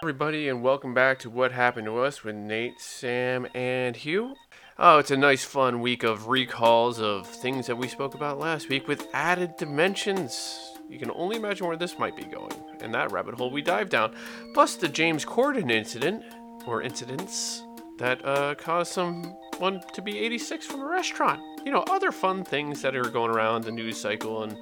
[0.00, 4.36] everybody, and welcome back to What Happened to Us with Nate, Sam, and Hugh.
[4.78, 8.68] Oh, it's a nice, fun week of recalls of things that we spoke about last
[8.68, 10.72] week with added dimensions.
[10.88, 13.90] You can only imagine where this might be going, and that rabbit hole we dive
[13.90, 14.14] down.
[14.54, 16.22] Plus, the James Corden incident,
[16.64, 17.64] or incidents,
[17.98, 21.42] that uh, caused someone to be 86 from a restaurant.
[21.64, 24.56] You know, other fun things that are going around the news cycle and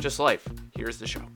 [0.00, 0.48] just life.
[0.74, 1.26] Here's the show.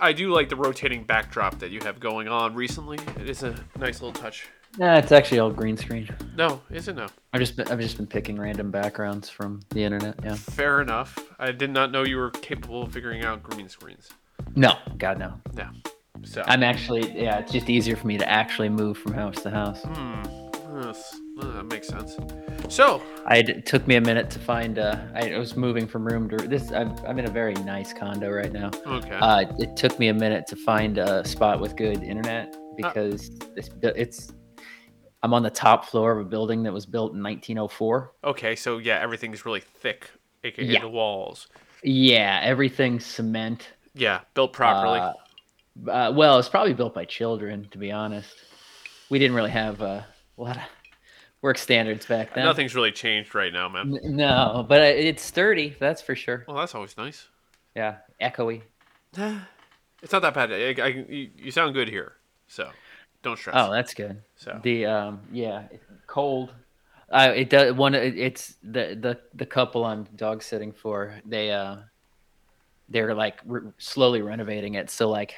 [0.00, 2.98] I do like the rotating backdrop that you have going on recently.
[3.18, 4.48] It is a nice little touch.
[4.78, 6.08] Nah, it's actually all green screen.
[6.36, 7.06] No, is it no?
[7.32, 10.14] I've just been I've just been picking random backgrounds from the internet.
[10.22, 10.34] Yeah.
[10.34, 11.18] Fair enough.
[11.38, 14.08] I did not know you were capable of figuring out green screens.
[14.54, 15.34] No, God no.
[15.54, 15.68] No.
[16.22, 16.44] So.
[16.46, 17.38] I'm actually yeah.
[17.38, 19.82] It's just easier for me to actually move from house to house.
[19.82, 20.22] Hmm.
[20.82, 22.16] Yes, uh, that makes sense.
[22.68, 23.02] So.
[23.26, 24.78] I it took me a minute to find.
[24.78, 26.72] Uh, I was moving from room to this.
[26.72, 28.70] I'm, I'm in a very nice condo right now.
[28.86, 29.18] Okay.
[29.20, 33.70] Uh, it took me a minute to find a spot with good internet because it's
[33.82, 34.32] it's.
[35.22, 38.12] I'm on the top floor of a building that was built in 1904.
[38.24, 40.10] Okay, so yeah, everything's really thick,
[40.44, 40.80] aka Yeah.
[40.80, 41.48] the walls.
[41.82, 43.68] Yeah, everything's cement.
[43.94, 45.00] Yeah, built properly.
[45.00, 45.12] Uh,
[45.90, 48.34] uh, well, it's probably built by children, to be honest.
[49.10, 50.02] We didn't really have uh,
[50.38, 50.62] a lot of
[51.42, 52.44] work standards back then.
[52.44, 53.98] Nothing's really changed right now, man.
[54.04, 56.44] N- no, but it's sturdy, that's for sure.
[56.46, 57.28] Well, that's always nice.
[57.74, 58.62] Yeah, echoey.
[60.02, 60.50] It's not that bad.
[60.50, 62.14] I, I, you, you sound good here,
[62.46, 62.70] so
[63.22, 63.54] don't stress.
[63.58, 64.22] Oh, that's good.
[64.34, 64.58] So.
[64.62, 65.64] The um, yeah,
[66.06, 66.54] cold.
[67.10, 67.94] Uh, it does one.
[67.94, 71.20] it- It's the the the couple I'm dog sitting for.
[71.26, 71.76] They uh,
[72.88, 74.88] they're like re- slowly renovating it.
[74.88, 75.34] So like,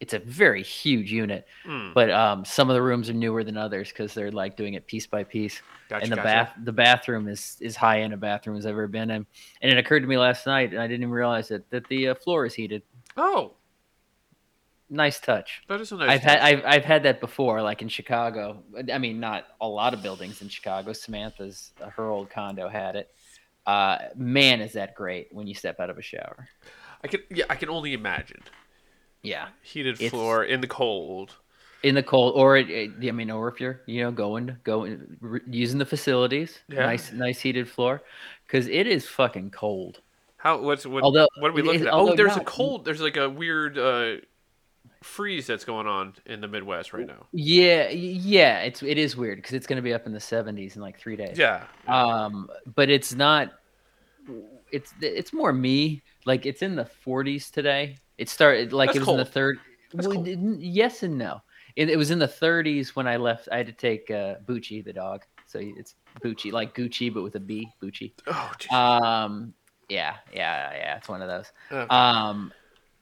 [0.00, 1.46] it's a very huge unit.
[1.64, 1.92] Hmm.
[1.94, 4.86] But um, some of the rooms are newer than others because they're like doing it
[4.86, 5.60] piece by piece.
[5.88, 6.26] Gotcha, and the gotcha.
[6.26, 9.26] bath the bathroom is is high end a bathroom as I've ever been in.
[9.60, 12.08] And it occurred to me last night, and I didn't even realize it that the
[12.08, 12.82] uh, floor is heated.
[13.16, 13.54] Oh,
[14.92, 15.62] Nice touch.
[15.68, 16.10] that is a nice.
[16.10, 16.40] I've had.
[16.40, 18.64] I've, I've had that before, like in Chicago.
[18.92, 20.92] I mean, not a lot of buildings in Chicago.
[20.92, 23.08] Samantha's her old condo had it.
[23.66, 26.48] Uh, man, is that great when you step out of a shower.
[27.04, 27.20] I can.
[27.30, 28.42] Yeah, I can only imagine.
[29.22, 31.36] Yeah, Heated It's- floor in the cold.
[31.82, 35.16] in the cold, or it, it- I mean, or if you're you know going going
[35.20, 36.86] re- using the facilities, Yeah.
[36.86, 38.02] nice nice heated floor,
[38.46, 40.00] because it is fucking cold.
[40.36, 40.58] How?
[40.60, 41.02] What's what?
[41.02, 41.92] Although- what are we looking at?
[41.92, 42.84] Oh, there's a cold.
[42.84, 44.16] There's like a weird uh,
[45.02, 47.26] freeze that's going on in the Midwest right now.
[47.32, 50.76] Yeah, yeah, it's it is weird because it's going to be up in the 70s
[50.76, 51.38] in like three days.
[51.38, 51.64] Yeah.
[51.88, 53.52] Um, but it's not.
[54.70, 56.02] It's it's more me.
[56.24, 57.96] Like it's in the 40s today.
[58.18, 59.32] It started like That's it was in the cold.
[59.32, 59.58] third.
[59.94, 61.40] Well, yes and no.
[61.76, 63.48] It, it was in the 30s when I left.
[63.50, 65.24] I had to take uh, Bucci the dog.
[65.46, 67.68] So it's Bucci like Gucci but with a B.
[67.82, 68.12] Bucci.
[68.26, 68.52] Oh.
[68.58, 68.72] geez.
[68.72, 69.54] Um.
[69.88, 70.16] Yeah.
[70.32, 70.72] Yeah.
[70.74, 70.96] Yeah.
[70.98, 71.50] It's one of those.
[71.72, 71.86] Okay.
[71.94, 72.52] Um,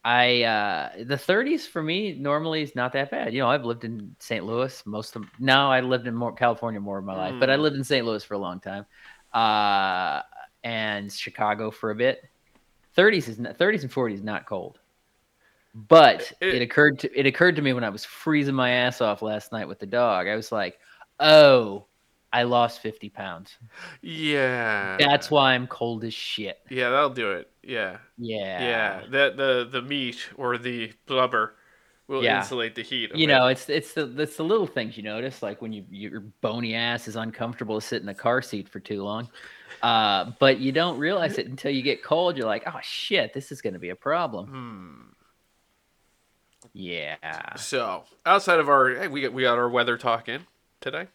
[0.05, 3.35] I uh, the 30s for me normally is not that bad.
[3.35, 4.45] You know, I've lived in St.
[4.45, 5.25] Louis most of.
[5.39, 7.63] now I lived in more California more of my life, but I Hmm.
[7.63, 8.07] lived in St.
[8.07, 8.87] Louis for a long time,
[9.35, 10.23] uh,
[10.63, 12.23] and Chicago for a bit.
[12.99, 14.79] 30s is not, 30s and 40s not cold,
[15.75, 19.01] but It- it, occurred to it occurred to me when I was freezing my ass
[19.01, 20.27] off last night with the dog.
[20.27, 20.79] I was like,
[21.21, 21.85] oh.
[22.31, 23.57] I lost 50 pounds.
[24.03, 24.99] yeah.
[24.99, 26.59] That's why I'm cold as shit.
[26.69, 27.51] Yeah, that'll do it.
[27.63, 27.97] Yeah.
[28.19, 28.61] Yeah.
[28.63, 29.03] Yeah.
[29.11, 31.55] That the the meat or the blubber
[32.07, 32.41] will Yeah.
[32.41, 33.17] insulate the heat.
[33.17, 36.21] you know it's it's the it's the little things you notice like when you your
[36.43, 39.31] bony ass is uncomfortable to sit in a car seat for too long
[39.83, 43.53] uh but you don't realize it until you get cold you're like oh shit this
[43.53, 45.03] is going to be a problem Hmm.
[46.73, 50.47] yeah So outside of our, hey, we got we got our weather talk in
[50.81, 51.07] today.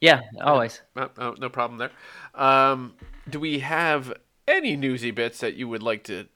[0.00, 1.90] yeah always No, no, no problem there.
[2.34, 2.94] Um,
[3.28, 4.12] do we have
[4.46, 6.26] any newsy bits that you would like to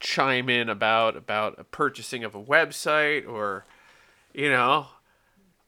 [0.00, 3.64] chime in about about a purchasing of a website or,
[4.34, 4.88] you know,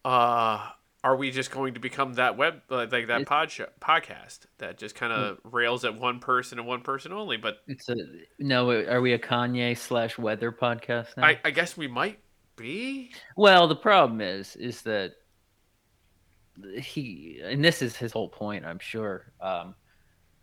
[0.04, 0.70] uh,
[1.04, 4.94] are we just going to become that web like, that pod show, podcast that just
[4.94, 7.36] kind of rails at one person and one person only?
[7.36, 7.96] But it's a
[8.38, 11.24] no are we a kanye slash weather podcast now?
[11.26, 12.18] I, I guess we might
[12.56, 13.12] be.
[13.36, 15.12] well the problem is is that
[16.80, 19.76] he and this is his whole point i'm sure um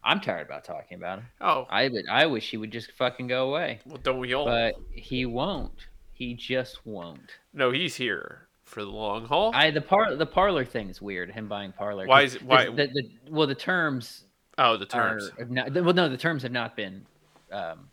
[0.02, 3.28] i'm tired about talking about him Oh, i would i wish he would just fucking
[3.28, 4.46] go away well, don't we all?
[4.46, 5.88] but he won't.
[6.14, 7.32] He just won't.
[7.54, 9.52] no, he's here for the long haul.
[9.54, 11.32] I the par the parler thing is weird.
[11.32, 12.08] Him buying parler.
[12.08, 14.26] Why is it- why- The, the, well, the terms
[14.58, 15.32] oh, the terms.
[15.40, 17.06] are not, well, no, the terms have not been,
[17.52, 17.88] um,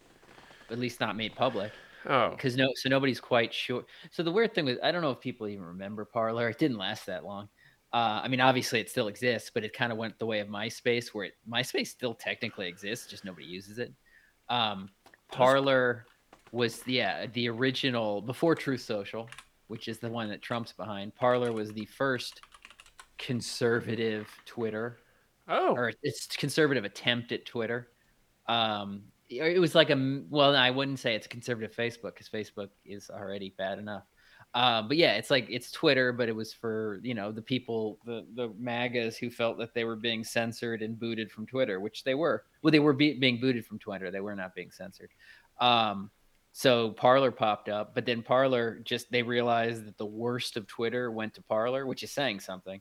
[0.71, 1.73] at least not made public
[2.07, 3.85] Oh, because no, so nobody's quite sure.
[4.11, 6.49] So the weird thing was, I don't know if people even remember parler.
[6.49, 7.49] It didn't last that long.
[7.93, 10.49] Uh, I mean, obviously it still exists, but it kind of went the way of
[10.49, 13.93] MySpace, where it, MySpace still technically exists, just nobody uses it.
[14.49, 14.89] Um,
[15.31, 16.07] Parler
[16.51, 19.29] was yeah the original before Truth Social,
[19.73, 21.15] which is the one that Trump's behind.
[21.15, 22.43] Parler was the first
[23.17, 24.99] conservative Twitter,
[25.49, 27.89] Oh, or it's conservative attempt at Twitter.
[28.49, 32.69] Um, it was like a well, I wouldn't say it's a conservative Facebook because Facebook
[32.85, 34.03] is already bad enough.
[34.53, 37.99] Uh, but yeah, it's like it's Twitter, but it was for you know the people,
[38.05, 42.05] the the MAGAs who felt that they were being censored and booted from Twitter, which
[42.05, 42.45] they were.
[42.61, 44.11] Well, they were be- being booted from Twitter.
[44.11, 45.09] They were not being censored.
[45.63, 46.11] Um,
[46.53, 51.11] so Parler popped up, but then Parler just they realized that the worst of Twitter
[51.11, 52.81] went to Parler, which is saying something.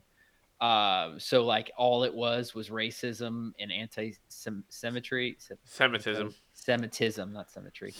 [0.60, 6.32] Uh, so like all it was was racism and anti-symmetry, Semitism.
[6.54, 7.92] Semitism, not symmetry.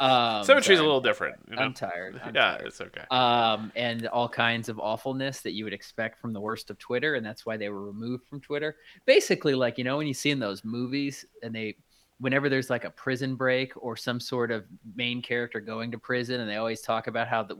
[0.00, 1.36] Um, Symmetry is a little different.
[1.48, 1.62] You know?
[1.62, 2.20] I'm tired.
[2.22, 2.66] I'm yeah, tired.
[2.66, 3.04] it's okay.
[3.10, 7.14] Um, and all kinds of awfulness that you would expect from the worst of Twitter,
[7.14, 8.76] and that's why they were removed from Twitter.
[9.06, 11.76] Basically, like you know, when you see in those movies, and they,
[12.20, 14.64] whenever there's like a prison break or some sort of
[14.94, 17.56] main character going to prison, and they always talk about how that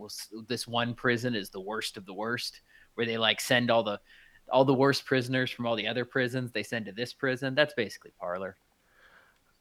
[0.47, 2.61] this one prison is the worst of the worst,
[2.95, 3.99] where they like send all the
[4.53, 7.55] all the worst prisoners from all the other prisons they send to this prison.
[7.55, 8.57] That's basically Parler.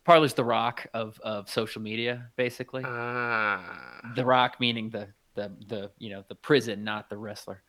[0.04, 2.84] Parler's the rock of of social media, basically.
[2.86, 7.64] Ah, the rock meaning the the the you know the prison, not the wrestler.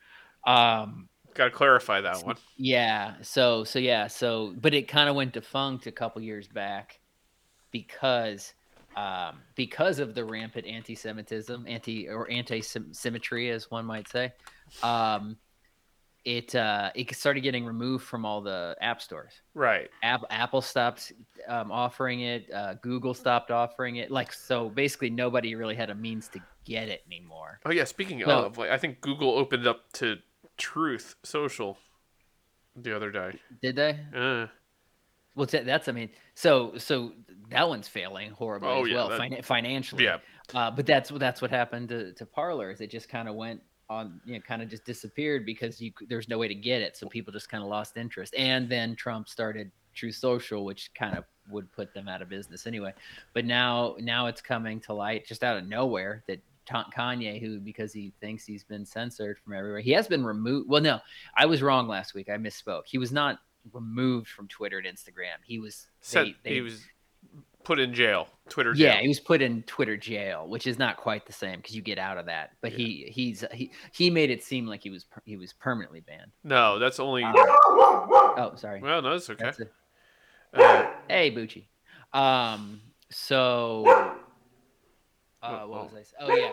[0.45, 2.35] Um, got to clarify that one.
[2.57, 3.15] yeah.
[3.21, 4.07] So so yeah.
[4.07, 7.00] So but it kind of went defunct a couple years back
[7.71, 8.53] because
[8.95, 14.33] um, because of the rampant anti-Semitism, anti or anti-symmetry, as one might say.
[14.83, 15.37] Um,
[16.23, 19.33] it uh, it started getting removed from all the app stores.
[19.55, 19.89] Right.
[20.03, 21.13] App, Apple stopped
[21.47, 22.51] um, offering it.
[22.53, 24.11] Uh, Google stopped offering it.
[24.11, 27.59] Like so, basically, nobody really had a means to get it anymore.
[27.65, 27.85] Oh yeah.
[27.85, 30.17] Speaking Well- of, like, I think Google opened up to
[30.57, 31.77] Truth Social
[32.75, 33.39] the other day.
[33.61, 33.99] Did they?
[34.15, 34.47] Uh,
[35.35, 37.13] Well, t- that's I mean, so so
[37.49, 40.03] that one's failing horribly Oh, as yeah, well that- fin- financially.
[40.03, 40.17] yeah.
[40.53, 42.71] Uh, but that's that's what happened to to Parler.
[42.71, 45.91] Is it just kind of went on, you know, kind of just disappeared because you
[46.09, 48.33] there's no way to get it, so people just kind of lost interest.
[48.37, 52.67] And then Trump started Truth Social, which kind of would put them out of business
[52.67, 52.93] anyway.
[53.33, 57.91] But now now it's coming to light just out of nowhere that Kanye, who because
[57.91, 60.69] he thinks he's been censored from everywhere, he has been removed.
[60.69, 60.99] Well, no,
[61.35, 62.29] I was wrong last week.
[62.29, 62.83] I misspoke.
[62.85, 63.39] He was not
[63.71, 65.37] removed from Twitter and Instagram.
[65.43, 66.83] He was said they- they- he was
[67.63, 68.27] put in jail.
[68.49, 68.95] Twitter jail.
[68.95, 71.81] yeah, he was put in Twitter jail, which is not quite the same because you
[71.81, 72.51] get out of that.
[72.61, 76.31] But he he's he he made it seem like he was he was permanently banned.
[76.43, 77.23] No, that's only.
[77.23, 78.81] Um, oh, sorry.
[78.81, 79.43] well, no, that's okay.
[79.45, 79.71] That's it.
[80.53, 81.65] Uh, Hey, Bucci.
[82.13, 82.81] Um.
[83.09, 83.85] So.
[85.43, 85.93] Uh, what was.
[85.95, 86.03] I?
[86.03, 86.15] Say?
[86.19, 86.51] Oh yeah.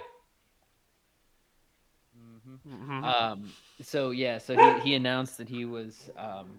[2.17, 2.89] Mhm.
[2.89, 3.05] mhm.
[3.05, 3.53] Um.
[3.83, 4.39] So yeah.
[4.39, 6.51] So he, he announced that he was um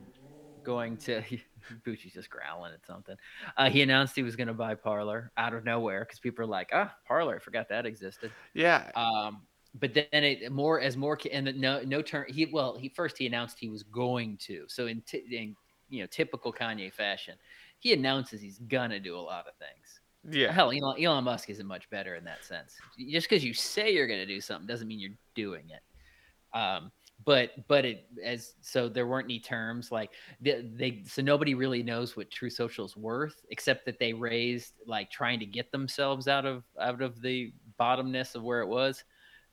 [0.64, 1.22] going to.
[1.86, 3.16] Bucci's just growling at something.
[3.58, 6.48] Uh, he announced he was going to buy Parler out of nowhere because people are
[6.48, 8.32] like, ah, Parler, I forgot that existed.
[8.54, 8.92] yeah.
[8.96, 9.42] Um,
[9.76, 12.26] but then it more as more and the no no turn.
[12.28, 14.66] He well he first he announced he was going to.
[14.68, 15.56] So in, t- in
[15.90, 17.36] you know typical Kanye fashion,
[17.80, 20.00] he announces he's gonna do a lot of things.
[20.36, 20.52] yeah.
[20.52, 22.76] Hell, Elon, Elon Musk isn't much better in that sense.
[22.98, 26.58] Just because you say you're gonna do something doesn't mean you're doing it.
[26.58, 26.92] Um,
[27.25, 31.83] but but it as so there weren't any terms like they, they so nobody really
[31.83, 36.45] knows what Truth Social's worth except that they raised like trying to get themselves out
[36.45, 39.04] of out of the bottomness of where it was.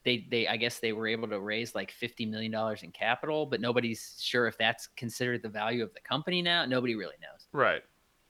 [0.05, 3.47] They they I guess they were able to raise like fifty million dollars in capital,
[3.47, 6.65] but nobody's sure if that's considered the value of the company now.
[6.67, 7.83] Nobody really knows Right.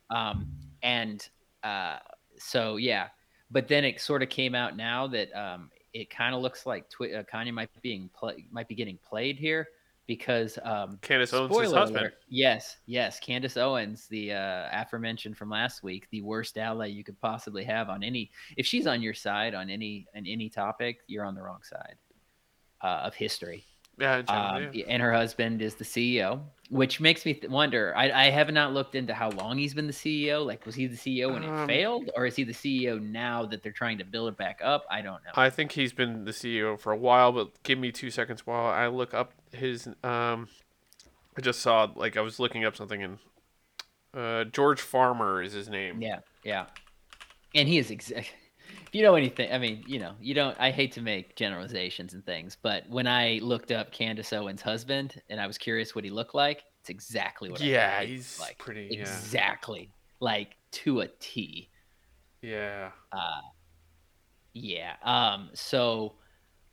[0.09, 0.47] um,
[0.83, 1.29] and
[1.63, 1.99] uh,
[2.39, 3.09] so yeah
[3.51, 6.89] but then it sort of came out now that um, it kind of looks like
[6.91, 9.69] Twi- uh, Kanye might be being play- might be getting played here
[10.07, 11.99] because um, Candace spoiler husband.
[11.99, 17.03] alert, yes yes Candace Owens the uh, aforementioned from last week the worst ally you
[17.03, 20.99] could possibly have on any if she's on your side on any on any topic
[21.07, 21.97] you're on the wrong side
[22.83, 23.65] uh, of history
[23.99, 24.23] Yeah.
[24.29, 24.85] um, yeah.
[24.89, 27.95] and her husband is the CEO, which makes me th- wonder.
[27.97, 30.45] I, I have not looked into how long he's been the CEO.
[30.45, 33.47] Like, was he the CEO when Um, it failed, or is he the CEO now
[33.47, 34.85] that they're trying to build it back up?
[34.91, 35.31] I don't know.
[35.35, 38.67] I think he's been the CEO for a while, but give me two seconds while
[38.67, 39.87] I look up his.
[40.05, 40.49] Um,
[41.39, 43.19] I just saw like I was looking up something and
[44.15, 46.01] uh, George Farmer is his name.
[46.01, 46.67] yeah, yeah.
[47.55, 48.33] And he is exact.
[48.87, 50.57] If you know anything, I mean, you know, you don't.
[50.61, 55.21] I hate to make generalizations and things, but when I looked up Candace Owens' husband
[55.29, 57.61] and I was curious what he looked like, it's exactly what.
[57.61, 58.89] I Yeah, he's like pretty.
[58.91, 59.01] Yeah.
[59.01, 59.91] exactly
[60.21, 61.69] like to a T.
[62.43, 62.91] Yeah.
[63.13, 63.41] uh
[64.53, 66.15] yeah um so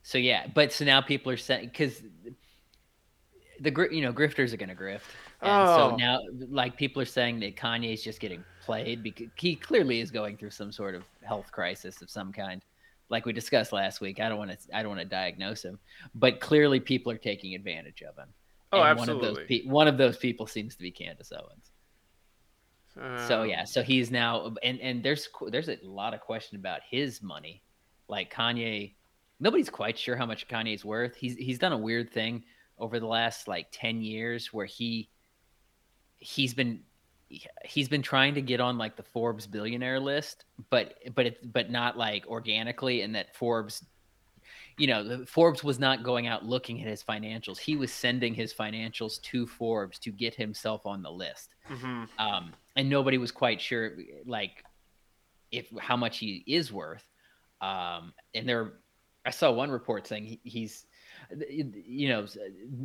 [0.02, 2.00] so yeah but so now people are saying because
[3.60, 5.02] the you know grifters are gonna grift
[5.42, 5.90] and Oh.
[5.90, 10.10] so now like people are saying that kanye's just getting played because he clearly is
[10.10, 12.62] going through some sort of health crisis of some kind
[13.10, 14.20] like we discussed last week.
[14.20, 15.78] I don't want to I don't want to diagnose him,
[16.14, 18.28] but clearly people are taking advantage of him.
[18.72, 19.22] Oh, And absolutely.
[19.22, 21.70] One of those pe- one of those people seems to be Candace Owens.
[23.28, 26.80] So Um, yeah, so he's now and and there's there's a lot of question about
[26.88, 27.62] his money.
[28.08, 28.94] Like Kanye,
[29.40, 31.16] nobody's quite sure how much Kanye's worth.
[31.16, 32.44] He's he's done a weird thing
[32.78, 35.08] over the last like 10 years where he
[36.18, 36.80] he's been
[37.64, 41.70] he's been trying to get on like the Forbes billionaire list, but but it but
[41.70, 43.84] not like organically and that Forbes
[44.76, 47.58] you know, the- Forbes was not going out looking at his financials.
[47.58, 52.08] He was sending his financials to Forbes to get himself on the list mhm.
[52.18, 53.92] um, and nobody was quite sure
[54.26, 54.64] like
[55.50, 57.04] if how much he is worth
[57.60, 58.74] um, and there
[59.24, 60.86] i saw one report saying he, he's
[61.48, 62.26] you know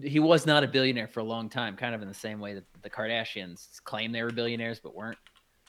[0.03, 2.53] he was not a billionaire for a long time kind of in the same way
[2.53, 5.17] that the kardashians claim they were billionaires but weren't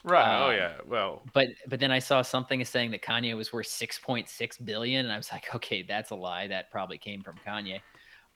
[0.02, 0.38] Right.
[0.40, 0.72] oh Um, yeah.
[0.86, 1.22] Well.
[1.34, 5.16] but but then i saw something saying that kanye was worth 6.6 billion and i
[5.16, 7.80] was like okay that's a lie that probably came from kanye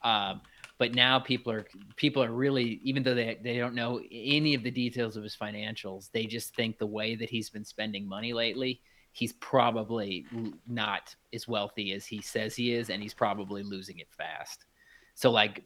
[0.02, 0.42] um,
[0.78, 4.62] but now people are people are really even though they, they don't know any of
[4.62, 8.34] the details of his financials they just think the way that he's been spending money
[8.34, 8.82] lately
[9.14, 10.26] he's probably
[10.66, 14.64] not as wealthy as he says he is and he's probably losing it fast.
[15.14, 15.62] So like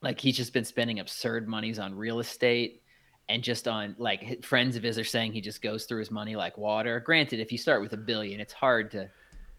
[0.00, 2.82] like he's just been spending absurd monies on real estate
[3.28, 6.36] and just on like friends of his are saying he just goes through his money
[6.36, 7.00] like water.
[7.00, 9.10] Granted if you start with a billion it's hard to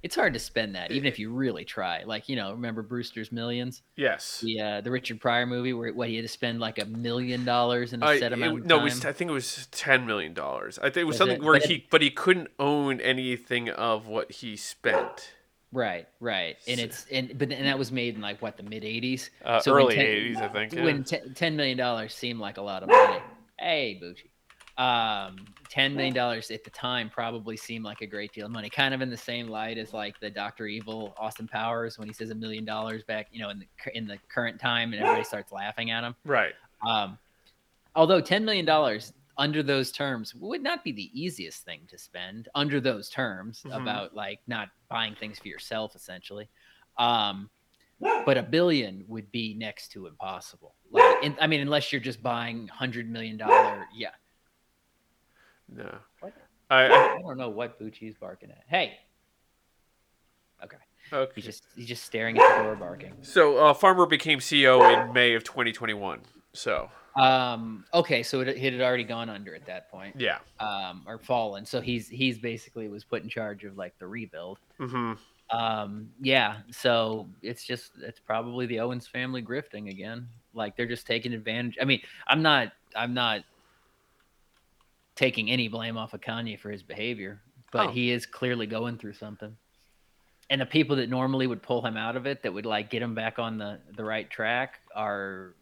[0.04, 3.32] it's hard to spend that even if you really try like you know remember brewster's
[3.32, 4.42] millions Yes.
[4.42, 7.46] the uh, the Richard Pryor movie where what he had to spend like a million
[7.46, 8.82] dollars in a set it- amount of no, time.
[8.82, 10.78] it was, I think it was ten million dollars.
[10.80, 11.44] I think it was Was something it?
[11.44, 15.34] where But it- he, but he couldn't own anything of what he spent.
[15.72, 18.84] right, right, and it's and but and that was made in like what the mid
[18.84, 20.74] '80s, Uh, So early ten- '80s, I think.
[20.74, 20.84] yeah.
[20.84, 23.20] when te- ten million dollars seemed like a lot of money.
[23.60, 24.26] Hey, Bucci.
[24.78, 28.70] Um, ten million dollars at the time probably seemed like a great deal of money.
[28.70, 32.14] Kind of in the same light as like the Doctor Evil Austin Powers when he
[32.14, 35.24] says a million dollars back, you know, in the in the current time, and everybody
[35.24, 36.16] starts laughing at him.
[36.26, 36.54] Right.
[36.88, 37.20] Um,
[37.96, 42.50] although ten million dollars under those terms would not be the easiest thing to spend
[42.54, 43.82] under those terms Mhm.
[43.82, 46.50] about like not buying things for yourself essentially.
[46.98, 47.50] Um,
[48.00, 50.76] but a billion would be next to impossible.
[50.92, 53.88] Like, in, I mean, unless you're just buying hundred million dollar.
[53.96, 54.10] Yeah,
[55.76, 55.96] No.
[56.20, 56.34] What?
[56.70, 58.64] I, I don't know what Bucci's barking at.
[58.68, 58.98] Hey,
[60.64, 60.78] okay,
[61.12, 61.32] okay.
[61.36, 63.14] he's just he's just staring at the door barking.
[63.22, 66.22] So uh, Farmer became CEO in May of 2021.
[66.54, 70.16] So Um, okay, so it, it had already gone under at that point.
[70.20, 70.40] yeah.
[70.60, 71.66] um, or fallen.
[71.66, 74.60] So he's he's basically was put in charge of like the rebuild.
[74.78, 75.14] hmm
[75.52, 80.28] Um, yeah, so it's just it's probably the Owens family grifting again.
[80.56, 81.78] Like they're just taking advantage.
[81.82, 83.42] I mean, I'm not I'm not
[85.16, 87.42] taking any blame off of Kanye for his behavior,
[87.72, 87.92] but Oh.
[87.92, 89.56] he is clearly going through something.
[90.50, 93.02] And the people that normally would pull him out of it, that would like get
[93.02, 95.56] him back on the the right track, are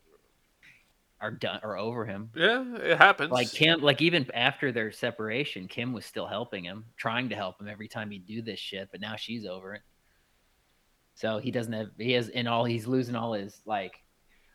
[1.20, 3.29] are done or over him Yeah, it happens.
[3.31, 7.62] like Kim, like even after their separation, Kim was still helping him, trying to help
[7.62, 8.89] him every time he'd do this shit.
[8.91, 9.84] But now she's over it.
[11.13, 14.01] So he doesn't have he has in all he's losing all his like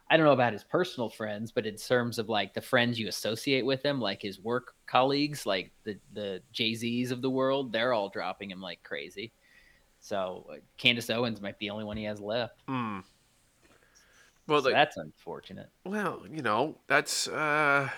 [0.09, 3.09] I don't know about his personal friends, but in terms of like the friends you
[3.09, 7.73] associate with him, like his work colleagues, like the the Jay Z's of the world,
[7.73, 9.33] they're all dropping him like crazy.
[10.01, 12.63] So uh, Candace Owens might be the only one he has left.
[12.69, 13.01] Hmm.
[14.47, 15.71] Well, So like, that's unfortunate.
[15.85, 17.89] well, you know, that's uh,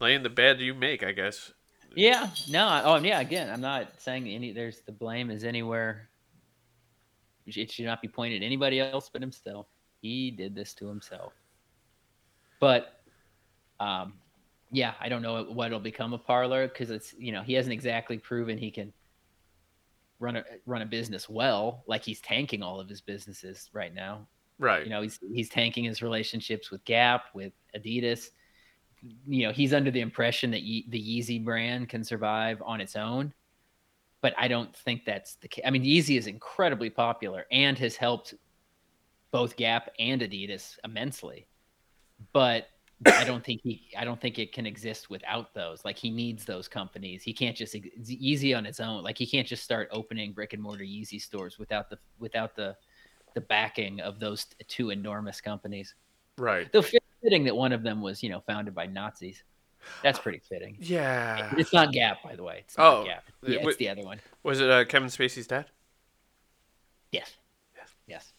[0.00, 1.52] laying the bed you make, I guess.
[1.94, 3.20] Yeah, no, oh yeah.
[3.20, 4.52] Again, I'm not saying any.
[4.52, 6.08] There's the blame is anywhere.
[7.46, 9.66] It should not be pointed at anybody else but himself.
[10.04, 11.32] He did this to himself.
[12.60, 13.00] But,
[13.80, 14.12] um,
[14.70, 17.72] yeah, I don't know what it'll become of Parler because it's you know he hasn't
[17.72, 18.92] exactly proven he can
[20.18, 21.84] run a run a business well.
[21.86, 24.26] Like he's tanking all of his businesses right now.
[24.58, 24.84] Right.
[24.84, 28.28] You know, he's he's tanking his relationships with Gap, with Adidas.
[29.26, 32.94] You know, he's under the impression that Ye- the Yeezy brand can survive on its
[32.94, 33.32] own,
[34.20, 35.64] but I don't think that's the case.
[35.66, 38.34] I mean, Yeezy is incredibly popular and has helped
[39.34, 41.48] both Gap and Adidas immensely,
[42.32, 42.68] but
[43.04, 45.84] I don't think he I don't think it can exist without those.
[45.84, 47.24] Like he needs those companies.
[47.24, 49.02] He can't just ex- Yeezy on its own.
[49.02, 52.76] Like he can't just start opening brick and mortar Yeezy stores without the without the
[53.34, 55.96] the backing of those two enormous companies.
[56.38, 56.70] right.
[56.72, 59.42] Though fitting that one of them was, you know, founded by Nazis.
[60.04, 60.76] That's pretty fitting.
[60.78, 61.52] Yeah.
[61.58, 62.58] It's not Gap, by the way.
[62.60, 63.24] It's Oh, Gap.
[63.44, 64.20] Yeah, it's the other one.
[64.44, 65.66] Was it uh, Kevin Spacey's dad?
[67.10, 67.34] Yes.
[67.76, 67.88] Yes.
[68.06, 68.32] Yes.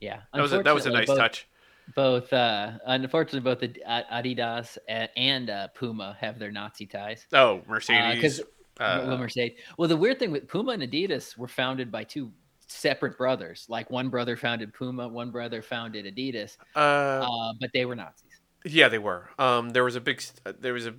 [0.00, 0.20] Yeah.
[0.32, 1.46] That was a, that was a nice both, touch.
[1.94, 3.80] Both, uh, unfortunately, both the
[4.12, 4.78] Adidas
[5.16, 7.26] and uh, Puma have their Nazi ties.
[7.32, 8.14] Oh, Mercedes.
[8.14, 8.40] Because
[8.78, 9.58] Uh, Well, Mercedes.
[9.76, 12.32] Well, the weird thing with Puma and Adidas were founded by two
[12.66, 13.66] separate brothers.
[13.68, 18.40] Like one brother founded Puma, one brother founded Adidas, uh, uh, but they were Nazis.
[18.64, 19.28] yeah, they were.
[19.38, 20.22] Um, there was a big.
[20.46, 20.94] uh, There was a.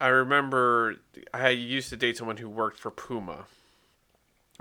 [0.00, 0.96] I remember
[1.32, 3.46] I used to date someone who worked for Puma,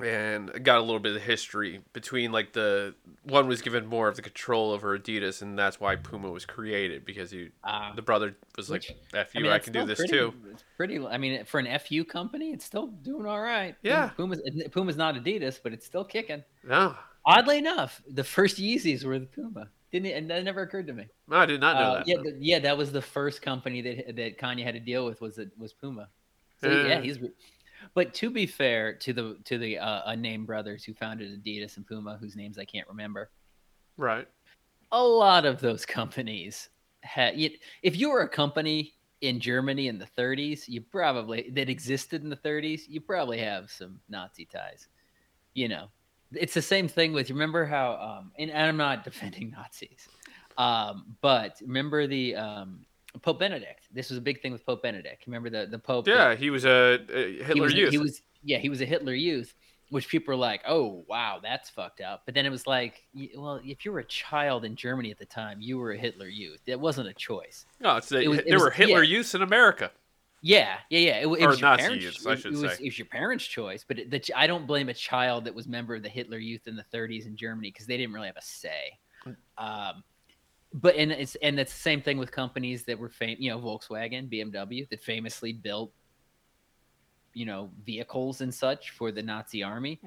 [0.02, 4.16] and got a little bit of history between like the one was given more of
[4.16, 8.36] the control over Adidas, and that's why Puma was created because he Uh, the brother
[8.58, 11.06] was like, Which- "F you, I, mean, that's can do this pretty, too." It's pretty.
[11.06, 13.76] I mean, for an FU company, it's still doing all right.
[13.84, 14.10] Yeah.
[14.10, 16.44] Puma's Puma's not Adidas, but it's still kicking.
[16.64, 16.96] No,
[17.26, 19.70] Oddly enough, the first Yeezys were the Puma.
[19.94, 20.18] Didn't it?
[20.18, 21.06] And that never occurred to me.
[21.28, 22.08] no, I did not know Uh, that.
[22.08, 25.22] yeah, th- yeah, that was the first company that that Kanye had to deal with
[25.22, 26.10] was was Puma.
[26.62, 26.88] So Yeah.
[26.88, 27.20] yeah, he's.
[27.94, 31.86] But to be fair to the to the uh, unnamed brothers who founded Adidas and
[31.86, 33.30] Puma, whose names I can't remember,
[33.98, 34.28] Right.
[34.92, 36.70] a lot of those companies
[37.02, 37.36] had.
[37.82, 42.30] If you were a company in Germany in the 30s, you probably that existed in
[42.30, 44.88] the 30s, you probably have some Nazi ties.
[45.54, 45.88] You know,
[46.34, 47.30] it's the same thing with.
[47.30, 47.94] Remember how?
[47.94, 50.08] Um, and, and I'm not defending Nazis,
[50.58, 52.86] um, but remember the um,
[53.22, 53.88] Pope Benedict.
[53.94, 55.26] This was a big thing with Pope Benedict.
[55.28, 56.06] Remember the the Pope?
[56.06, 57.92] that- Yeah, he was a, a Hitler he was, youth.
[57.92, 59.54] He was yeah, he was a Hitler youth,
[59.90, 62.24] which people were like, oh wow, that's fucked up.
[62.26, 63.04] But then it was like,
[63.38, 66.28] well, if you were a child in Germany at the time, you were a Hitler
[66.28, 66.62] youth.
[66.66, 67.66] It wasn't a choice.
[67.80, 69.18] no, it's the, it was- it there was- were Hitler yeah.
[69.18, 69.92] youths in America.
[70.46, 71.16] Yeah, yeah, yeah.
[71.20, 72.04] It, it Or was your Nazi parents.
[72.04, 72.84] youths, I should it was, say.
[72.84, 75.70] It was your parents' choice, but it, the, I don't blame a child that was
[75.70, 78.36] member of the Hitler Youth in the 30s in Germany because they didn't really have
[78.36, 79.00] a say.
[79.58, 80.04] Um,
[80.74, 83.60] but and it's and it's the same thing with companies that were fam- you know
[83.60, 85.92] Volkswagen, BMW that famously built
[87.34, 90.00] you know vehicles and such for the Nazi army.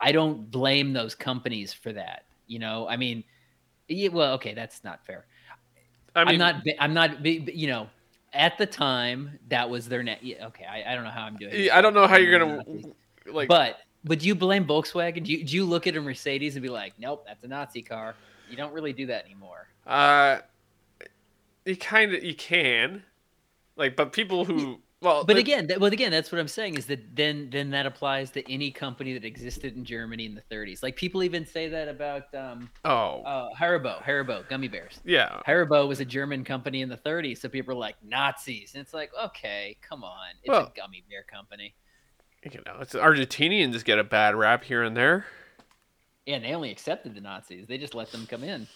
[0.00, 2.24] I don't blame those companies for that.
[2.46, 3.24] You know, I mean,
[3.88, 5.24] yeah, well, okay, that's not fair.
[6.14, 6.62] I I mean, am not.
[6.78, 7.22] I'm not.
[7.22, 7.88] bi- bi- You know,
[8.32, 10.22] at the time that was their net.
[10.22, 11.52] Yeah, okay, I, I don't know how I'm doing.
[11.52, 11.70] this.
[11.72, 12.92] I don't know how you're gonna Nazi.
[13.26, 13.48] like.
[13.48, 15.24] But but do you blame Volkswagen?
[15.24, 17.80] Do you, do you look at a Mercedes and be like, nope, that's a Nazi
[17.80, 18.14] car?
[18.50, 19.68] You don't really do that anymore.
[19.86, 20.38] Uh,
[21.64, 23.02] you kind of you can,
[23.76, 26.86] like, but people who well, But again, that, well, again, that's what I'm saying is
[26.86, 30.82] that then then that applies to any company that existed in Germany in the 30s.
[30.82, 35.00] Like people even say that about um, oh uh, Haribo, Haribo gummy bears.
[35.04, 38.80] yeah, Haribo was a German company in the 30s, so people are like Nazis, and
[38.80, 41.74] it's like, okay, come on, it's Well- a gummy bear company.
[42.50, 45.26] you know, it's Argentinians get a bad rap here and there.
[46.26, 48.66] Yeah, and they only accepted the Nazis; they just let them come in.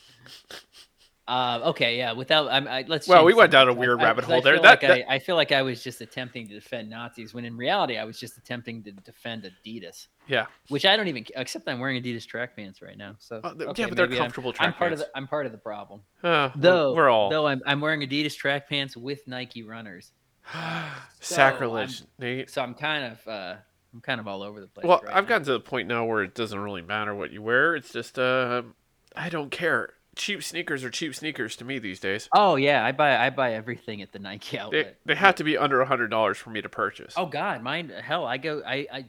[1.27, 2.13] Uh, okay, yeah.
[2.13, 3.07] Without, I'm, I, let's.
[3.07, 4.55] Well, we went down a weird I- rabbit I hole there.
[4.57, 7.55] That- like that- I, feel like I was just attempting to defend Nazis when in
[7.57, 11.27] reality I was just attempting to defend Adidas, Yeah, which I don't even.
[11.37, 14.17] Except I'm wearing Adidas track pants right now, so th- okay, yeah, but they're I'm-
[14.17, 15.11] comfortable I'm, track part of pants.
[15.13, 15.19] the.
[15.19, 16.01] I'm part of the problem.
[16.23, 20.13] Uh, Though, we're all though I'm, I'm wearing Adidas track pants with Nike runners,
[21.21, 22.03] sacrilege.
[22.19, 22.51] Nate.
[22.51, 23.29] so I'm kind of.
[23.93, 24.87] Uh I'm kind of all over the place.
[24.87, 25.29] Well, right I've now.
[25.29, 27.75] gotten to the point now where it doesn't really matter what you wear.
[27.75, 28.63] It's just uh,
[29.17, 29.95] I don't care.
[30.17, 32.29] Cheap sneakers are cheap sneakers to me these days.
[32.35, 34.97] Oh yeah, I buy I buy everything at the Nike outlet.
[35.05, 37.15] they have to be under a hundred dollars for me to purchase.
[37.17, 37.91] Oh God, mine.
[38.03, 38.63] Hell, I go.
[38.67, 38.87] I.
[38.93, 39.05] I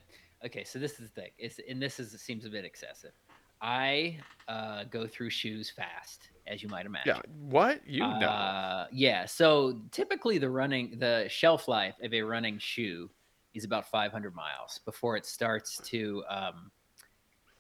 [0.46, 1.32] okay, so this is the thing.
[1.39, 3.12] It's and this is it seems a bit excessive.
[3.62, 7.15] I uh, go through shoes fast, as you might imagine.
[7.15, 7.22] yeah.
[7.50, 8.28] What you know?
[8.28, 9.26] Uh, yeah.
[9.26, 13.10] So typically, the running the shelf life of a running shoe
[13.60, 16.72] is about 500 miles before it starts to um,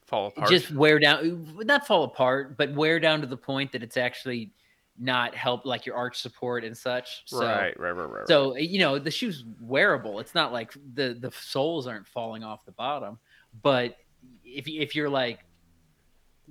[0.09, 0.49] Fall apart.
[0.49, 1.55] just wear down.
[1.63, 4.51] Not fall apart, but wear down to the point that it's actually
[4.97, 7.21] not help like your arch support and such.
[7.25, 8.27] So, right, right, right, right.
[8.27, 10.19] so you know the shoe's wearable.
[10.19, 13.19] It's not like the the soles aren't falling off the bottom.
[13.61, 13.97] But
[14.43, 15.41] if if you're like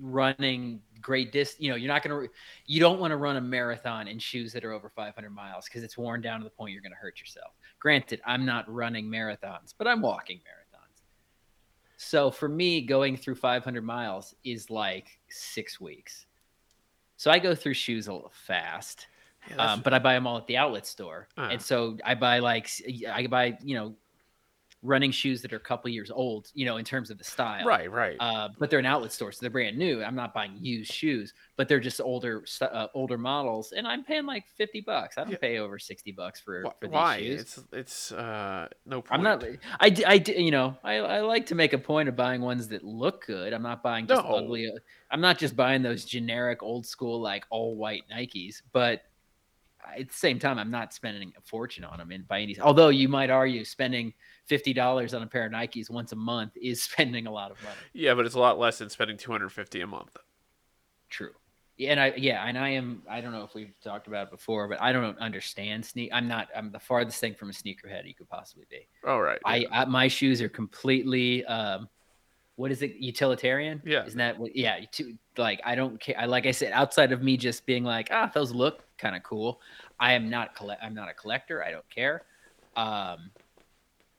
[0.01, 2.29] running great distance, you know you're not gonna
[2.67, 5.83] you don't want to run a marathon in shoes that are over 500 miles because
[5.83, 7.53] it's worn down to the point you're gonna hurt yourself.
[7.81, 11.03] Granted, I'm not running marathons, but I'm walking marathons.
[11.97, 16.27] So for me, going through 500 miles is like six weeks.
[17.17, 19.07] So I go through shoes a little fast
[19.51, 21.49] Yeah, um, but I buy them all at the outlet store, Uh.
[21.53, 22.69] and so I buy like
[23.11, 23.95] I buy you know
[24.83, 27.67] running shoes that are a couple years old, you know, in terms of the style,
[27.67, 28.17] right, right.
[28.21, 30.03] Uh, but they're an outlet store, so they're brand new.
[30.05, 34.25] I'm not buying used shoes, but they're just older uh, older models, and I'm paying
[34.27, 35.19] like fifty bucks.
[35.19, 35.39] I don't Yeah.
[35.39, 37.19] pay over sixty bucks for Wh- for these Why?
[37.19, 37.41] shoes.
[37.41, 39.13] It's it's uh no point.
[39.19, 39.45] I'm not.
[39.81, 42.85] I, I you know I, I like to make a point of buying ones that
[42.85, 43.53] look good.
[43.53, 44.31] I'm not buying just No.
[44.37, 44.69] ugly.
[44.69, 44.79] uh,
[45.11, 49.03] I'm not just buying those generic old school like all white Nikes, but
[49.99, 52.11] at the same time, I'm not spending a fortune on them.
[52.11, 54.13] And by any, although you might argue spending
[54.47, 57.63] fifty dollars on a pair of Nikes once a month is spending a lot of
[57.63, 57.77] money.
[57.93, 60.17] Yeah, but it's a lot less than spending two hundred fifty a month.
[61.09, 61.33] True.
[61.77, 63.03] Yeah, and I yeah, and I am.
[63.09, 66.11] I don't know if we've talked about it before, but I don't understand sneak.
[66.13, 66.49] I'm not.
[66.55, 68.89] I'm the farthest thing from a sneakerhead you could possibly be.
[69.07, 69.39] All right.
[69.45, 71.45] I, I my shoes are completely.
[71.45, 71.89] um
[72.57, 72.97] What is it?
[72.97, 73.81] Utilitarian.
[73.85, 74.05] Yeah.
[74.05, 74.57] Isn't that what?
[74.57, 74.81] Yeah.
[75.37, 76.17] Like I don't care.
[76.19, 79.23] I like I said, outside of me just being like, ah, those look kind of
[79.23, 79.61] cool.
[79.99, 80.83] I am not collect.
[80.83, 81.63] I'm not a collector.
[81.65, 82.23] I don't care.
[82.77, 83.31] Um.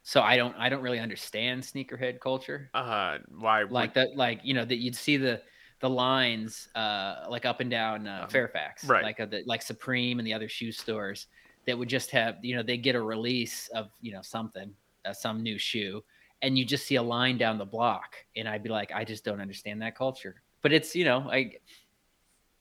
[0.03, 0.55] So I don't.
[0.57, 3.63] I don't really understand sneakerhead culture uh, why?
[3.63, 5.41] would- like that like you know that you'd see the
[5.81, 9.01] the lines uh like up and down uh, Um, fairfax right.
[9.03, 11.27] like uh, the, like supreme and the other shoe stores
[11.65, 14.73] that would just have you know they get a release of you know something
[15.05, 16.03] uh, some new shoe
[16.41, 19.23] and you just see a line down the block and i'd be like i just
[19.23, 21.49] don't understand that culture but it's you know i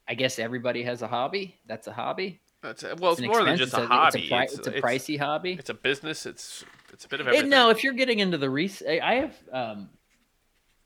[0.08, 3.56] i guess everybody has a hobby that's a hobby That's, well, it's an more than
[3.56, 4.18] just a it's hobby.
[4.18, 6.26] it's a, pri- It's, it's a it's- pricey hobby It's a business.
[6.26, 7.50] It's it's a bit of it, everything.
[7.50, 9.90] no, if you're getting into the res, I have um,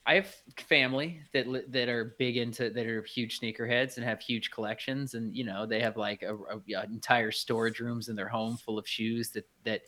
[0.05, 0.27] I have
[0.67, 5.35] family that that are big into that are huge sneakerheads and have huge collections, and
[5.35, 8.87] you know they have like a, a- entire storage rooms in their home full of
[8.89, 9.83] shoes that that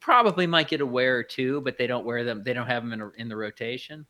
[0.00, 2.42] probably might get a wear or two, but they don't wear them.
[2.44, 4.06] They don't have them in, a, in the rotation.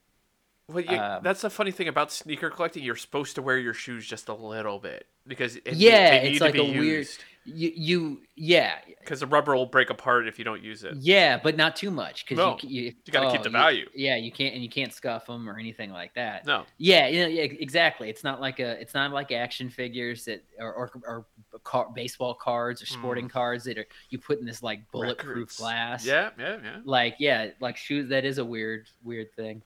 [0.69, 2.83] Well, you, Um, that's the funny thing about sneaker collecting.
[2.85, 6.29] You're supposed to wear your shoes just a little bit because it, Yeah, they need
[6.31, 7.09] it's to like a weird-
[7.47, 10.95] You you yeah because the rubber will break apart if you don't use it.
[10.99, 13.89] yeah, but not too much because No, you, you, you gotta keep oh, the value.
[13.95, 16.45] yeah, you can't and you can't scuff them or anything like that.
[16.45, 18.11] No, Yeah, yeah, yeah, exactly.
[18.11, 21.27] It's not like a, it's not like action figures that, or or, or
[21.65, 25.29] car, baseball cards or sporting cards that are you put in this like bulletproof.
[25.37, 25.57] Records.
[25.57, 26.05] glass.
[26.05, 26.77] Yeah, yeah, yeah.
[26.85, 28.11] Like yeah, like shoes.
[28.11, 29.63] That is a weird, weird thing.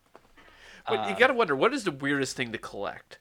[0.86, 3.18] But you Uh, gotta wonder what is the weirdest thing to collect.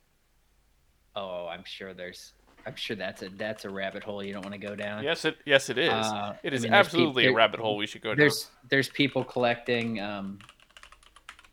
[1.16, 2.34] Oh, I'm sure there's.
[2.66, 5.04] I'm sure that's a that's a rabbit hole you don't want to go down.
[5.04, 5.90] Yes, it yes it is.
[5.92, 8.18] Uh, it I mean, there's absolutely a rabbit hole we should go down.
[8.18, 10.38] there's there's people collecting um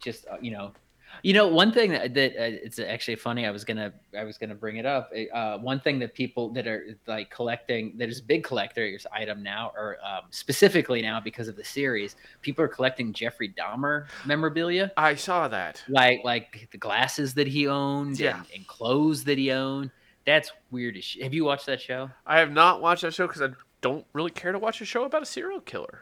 [0.00, 0.72] just uh, you know
[1.22, 4.38] you know one thing that, that uh, it's actually funny i was gonna i was
[4.38, 8.20] gonna bring it up uh, one thing that people that are like collecting that is
[8.20, 12.68] a big collector's item now or um, specifically now because of the series people are
[12.68, 15.82] collecting jeffrey dahmer memorabilia I saw that.
[15.88, 18.38] like like the glasses that he owned Yeah.
[18.38, 19.90] and, and clothes that he owned
[20.26, 21.22] that's weird as shit.
[21.22, 23.48] have you watched that show I have not watched that show because I
[23.80, 26.00] don't really care to watch a show about a serial killer.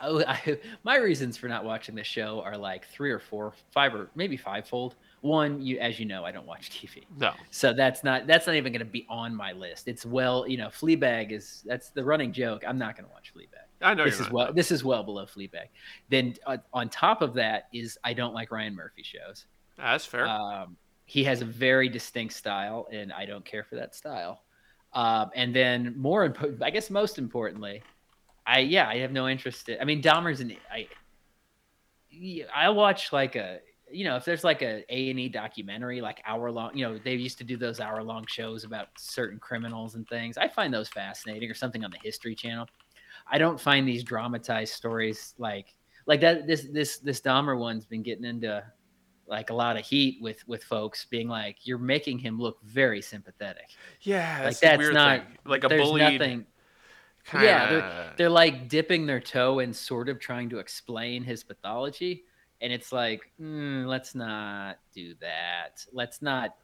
[0.00, 0.08] I,
[0.46, 4.10] I, my reasons for not watching the show are like three or four, five or
[4.14, 4.94] maybe fivefold.
[5.22, 7.32] One, you as you know, I don't watch TV, No.
[7.50, 9.86] so that's not that's not even going to be on my list.
[9.88, 12.62] It's well, you know, Fleabag is that's the running joke.
[12.66, 13.66] I'm not going to watch Fleabag.
[13.82, 14.32] I know this is not.
[14.32, 15.68] well this is well below Fleabag.
[16.08, 19.46] Then uh, on top of that is I don't like Ryan Murphy shows.
[19.76, 20.26] That's fair.
[20.26, 24.42] Um, he has a very distinct style, and I don't care for that style.
[24.92, 27.82] Um, and then more, impo- I guess, most importantly,
[28.50, 29.68] I yeah, I have no interest.
[29.68, 30.88] In, I mean, Dahmer's an I.
[32.54, 33.60] I watch like a
[33.90, 36.98] you know if there's like a A and E documentary like hour long you know
[36.98, 40.72] they used to do those hour long shows about certain criminals and things I find
[40.72, 42.66] those fascinating or something on the History Channel
[43.30, 45.74] I don't find these dramatized stories like
[46.06, 48.62] like that this this this Dahmer one's been getting into
[49.26, 53.00] like a lot of heat with with folks being like you're making him look very
[53.00, 53.70] sympathetic
[54.02, 55.38] yeah, like that's, that's not thing.
[55.44, 56.02] like a bullied.
[56.02, 56.46] nothing
[57.30, 62.24] Kinda, Yeah, they're like dipping their toe and sort of trying to explain his pathology
[62.60, 65.84] and it's like mm, let's not do that.
[65.92, 66.54] Let's not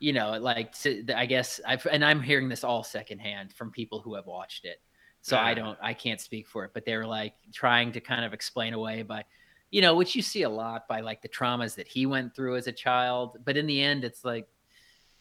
[0.00, 4.00] you know like to, i guess i've and i'm hearing this all secondhand from people
[4.00, 4.80] who have watched it
[5.20, 8.32] so i don't i can't speak for it but they're like trying to kind of
[8.32, 9.22] explain away by
[9.70, 12.56] you know which you see a lot by like the traumas that he went through
[12.56, 14.48] as a child but in the end it's like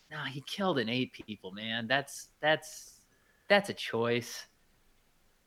[0.10, 1.88] no he killed and ate people man.
[1.88, 3.02] That's that's
[3.48, 4.46] that's a choice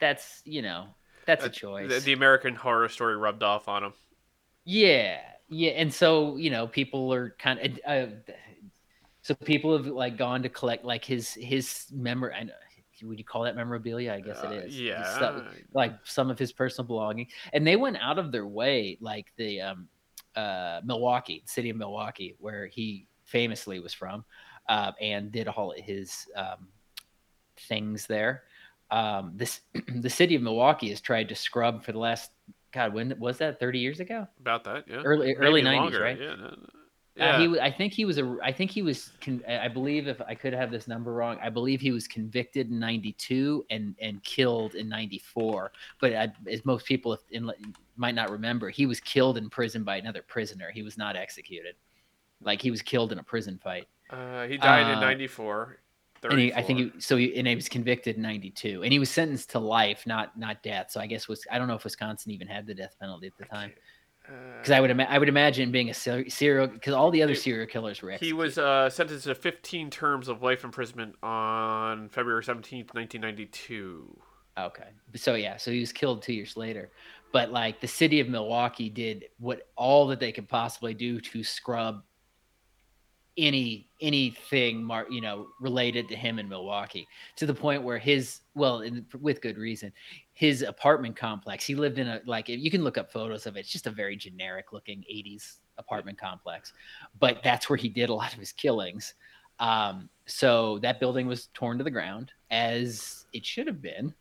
[0.02, 0.88] that's you know
[1.26, 3.92] that's a choice the, the American Horror Story rubbed off on him.
[4.64, 8.06] yeah, yeah, and so you know, people are kind of uh,
[9.22, 12.34] so people have like gone to collect like his his memory.
[12.34, 12.52] I know,
[13.04, 14.12] would you call that memorabilia?
[14.12, 14.80] I guess Uh, it is.
[14.80, 15.04] Yeah.
[15.14, 19.26] stuff- like some of his personal belongings, and they went out of their way, like
[19.36, 19.88] the um,
[20.34, 24.24] uh, Milwaukee, city of Milwaukee, where he famously was from,
[24.68, 26.66] uh, and did all his um,
[27.68, 28.42] things there.
[28.92, 29.60] Um, this
[29.96, 32.30] the city of Milwaukee has tried to scrub for the last
[32.72, 34.26] God when was that thirty years ago?
[34.40, 35.02] About that, yeah.
[35.04, 36.20] Early early nineties, right?
[36.20, 36.34] Yeah.
[36.36, 36.52] no, no.
[37.20, 37.38] Uh, Yeah.
[37.40, 38.36] he, wa- I think he was a.
[38.42, 39.10] I think he was.
[39.20, 42.70] Con, I believe if I could have this number wrong, I believe he was convicted
[42.70, 45.72] in '92 and and killed in '94.
[46.00, 47.50] But I, as most people in,
[47.96, 50.70] might not remember, he was killed in prison by another prisoner.
[50.72, 51.74] He was not executed.
[52.42, 53.88] Like he was killed in a prison fight.
[54.10, 55.78] uh, he died in uh, '94.
[56.30, 57.16] And he, I think he, so.
[57.16, 60.62] He, and he was convicted in '92, and he was sentenced to life, not not
[60.62, 60.90] death.
[60.90, 63.36] So I guess was I don't know if Wisconsin even had the death penalty at
[63.38, 63.72] the time.
[64.24, 67.34] Because I would ima- I would imagine being a ser- serial because all the other
[67.34, 72.42] serial killers were He was uh, sentenced to 15 terms of life imprisonment on February
[72.42, 74.16] 17th, 1992.
[74.58, 74.88] Okay.
[75.16, 76.90] So yeah, so he was killed two years later.
[77.32, 81.42] But like the city of Milwaukee did what all that they could possibly do to
[81.42, 82.02] scrub
[83.38, 88.40] any anything mar- you know related to him in Milwaukee to the point where his
[88.54, 89.92] well in, with good reason
[90.34, 93.60] his apartment complex he lived in a like you can look up photos of it
[93.60, 96.74] it's just a very generic looking 80s apartment complex
[97.18, 99.14] but that's where he did a lot of his killings.
[99.58, 104.14] Um, so that building was torn to the ground as it should have been.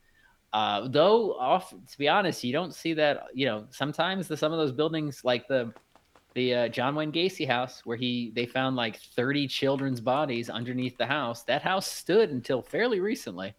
[0.53, 4.51] Uh, though off to be honest you don't see that you know sometimes the some
[4.51, 5.73] of those buildings like the
[6.33, 10.97] the uh, John Wayne Gacy house where he they found like 30 children's bodies underneath
[10.97, 11.43] the house.
[11.43, 13.53] That house stood until fairly recently.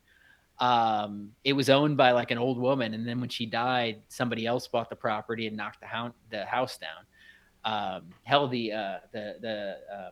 [0.58, 4.46] Um, it was owned by like an old woman, and then when she died, somebody
[4.46, 7.04] else bought the property and knocked the house the house down.
[7.64, 10.11] Um, hell, the uh, the the uh,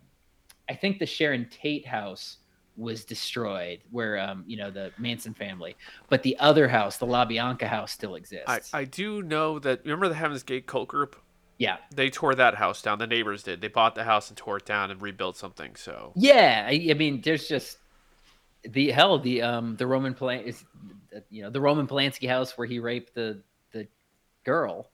[0.68, 2.38] I think the Sharon Tate house
[2.76, 5.76] was destroyed, where um, you know the Manson family,
[6.08, 8.70] but the other house, the La Bianca house, still exists.
[8.74, 9.82] I, I do know that.
[9.84, 11.16] Remember the Heaven's Gate cult group?
[11.60, 12.98] Yeah, They tore that house down.
[12.98, 13.60] The neighbors did.
[13.60, 15.76] They bought the house and tore it down and rebuilt something.
[15.76, 17.76] So Yeah, I, I mean, there's just
[18.62, 20.64] the hell the um the Roman Polan is
[21.28, 23.42] you know the Roman Polanski house where he raped the
[23.72, 23.86] the
[24.42, 24.90] girl.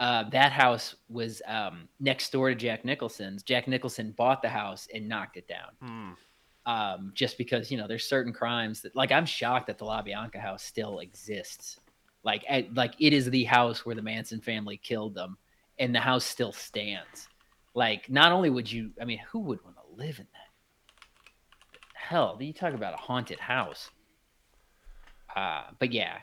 [0.00, 3.44] Uh, that house was um, next door to Jack Nicholson's.
[3.44, 5.70] Jack Nicholson bought the house and knocked it down.
[5.80, 6.10] hmm.
[6.66, 10.02] Um, just because you know there's certain crimes that like I'm shocked that the La
[10.02, 11.78] Bianca house still exists.
[12.24, 15.38] Like at, like it is the house where the Manson family killed them,
[15.80, 17.28] and the house still stands.
[17.74, 20.50] Like not only would you, I mean, who would want to live in that?
[21.94, 23.90] Hell, you talk about a haunted house.
[25.34, 26.18] Uh, but yeah,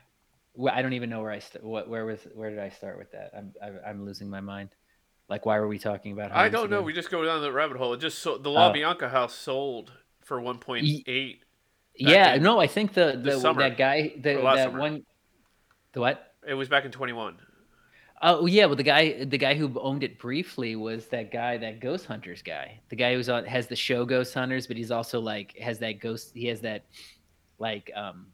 [0.71, 3.11] I don't even know where I st- what where was where did I start with
[3.11, 3.31] that?
[3.35, 3.53] I'm
[3.85, 4.69] I'm losing my mind.
[5.29, 6.31] Like, why were we talking about?
[6.31, 6.77] I don't know.
[6.77, 6.85] again?
[6.85, 7.93] We just go down the rabbit hole.
[7.93, 8.73] It just so the La Oh.
[8.73, 9.91] Bianca house sold
[10.23, 11.39] for 1.8.
[11.95, 14.79] yeah, in no, I think the the the that guy the that summer.
[14.79, 15.05] one
[15.93, 16.33] the what?
[16.45, 17.37] It was back in 21.
[18.21, 21.79] Oh yeah, well the guy the guy who owned it briefly was that guy that
[21.79, 22.79] Ghost Hunters guy.
[22.89, 25.99] The guy who's on has the show Ghost Hunters, but he's also like has that
[25.99, 26.31] ghost.
[26.33, 26.85] He has that
[27.59, 28.27] like um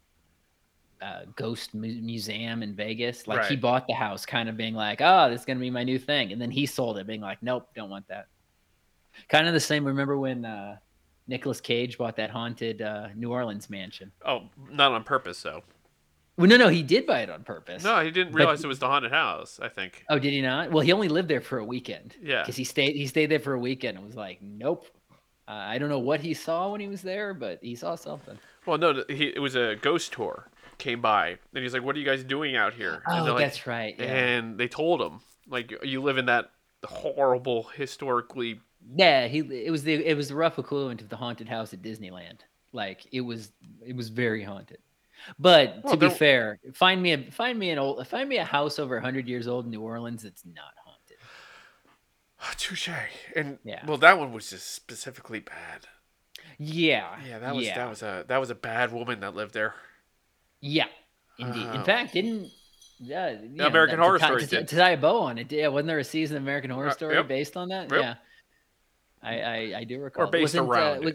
[1.02, 3.28] uh, ghost mu- museum in Vegas.
[3.28, 5.84] Like he bought the house, kind of being like, "Oh, this is gonna be my
[5.84, 8.28] new thing," and then he sold it, being like, "Nope, don't want that."
[9.28, 9.84] Kind of the same.
[9.84, 10.78] Remember when uh,
[11.26, 14.12] Nicolas Cage bought that haunted uh, New Orleans mansion?
[14.24, 15.62] Oh, not on purpose though.
[16.36, 17.84] Well, no, no, he did buy it on purpose.
[17.84, 19.60] No, he didn't But- realize it was the haunted house.
[19.62, 20.04] I think.
[20.10, 20.70] Oh, did he not?
[20.72, 22.16] Well, he only lived there for a weekend.
[22.22, 22.42] Yeah.
[22.42, 24.86] because he stayed he stayed there for a weekend and was like, nope.
[25.46, 28.38] Uh, I don't know what he saw when he was there, but he saw something.
[28.66, 30.48] Well, no, he, it was a ghost tour.
[30.78, 33.44] Came by and he's like, "What are you guys doing out here?" and Oh, like,
[33.44, 33.94] that's right.
[33.96, 34.06] Yeah.
[34.06, 36.50] And they told him, like, you live in that
[36.84, 38.60] horrible, historically.
[38.96, 41.80] yeah, he it was the it was the rough equivalent of the haunted house at
[41.82, 42.40] Disneyland.
[42.72, 43.52] Like it was
[43.86, 44.78] it was very haunted.
[45.38, 48.44] But Well, to be fair, find me a find me an old find me a
[48.44, 51.16] house over 100 years old in New Orleans that's not haunted.
[52.58, 52.88] Touche.
[53.34, 53.84] And Yeah.
[53.86, 55.86] well, that one was just specifically bad.
[56.58, 57.16] Yeah.
[57.26, 57.74] Yeah, that was yeah.
[57.76, 59.74] that was a that was a bad woman that lived there.
[60.60, 60.86] Yeah,
[61.38, 61.66] indeed.
[61.68, 61.72] Oh.
[61.74, 62.50] In fact, didn't
[62.98, 64.68] yeah, know, American that- Horror to, Story to, did.
[64.68, 65.50] to tie a bow on it?
[65.52, 67.28] Yeah, wasn't there a season of American Horror Uh, Story yep.
[67.28, 67.90] based on that?
[67.90, 68.00] Yep.
[68.00, 68.14] Yeah,
[69.22, 70.24] I, I I do recall.
[70.24, 71.04] Or based Wasn't, around uh, it.
[71.04, 71.14] was,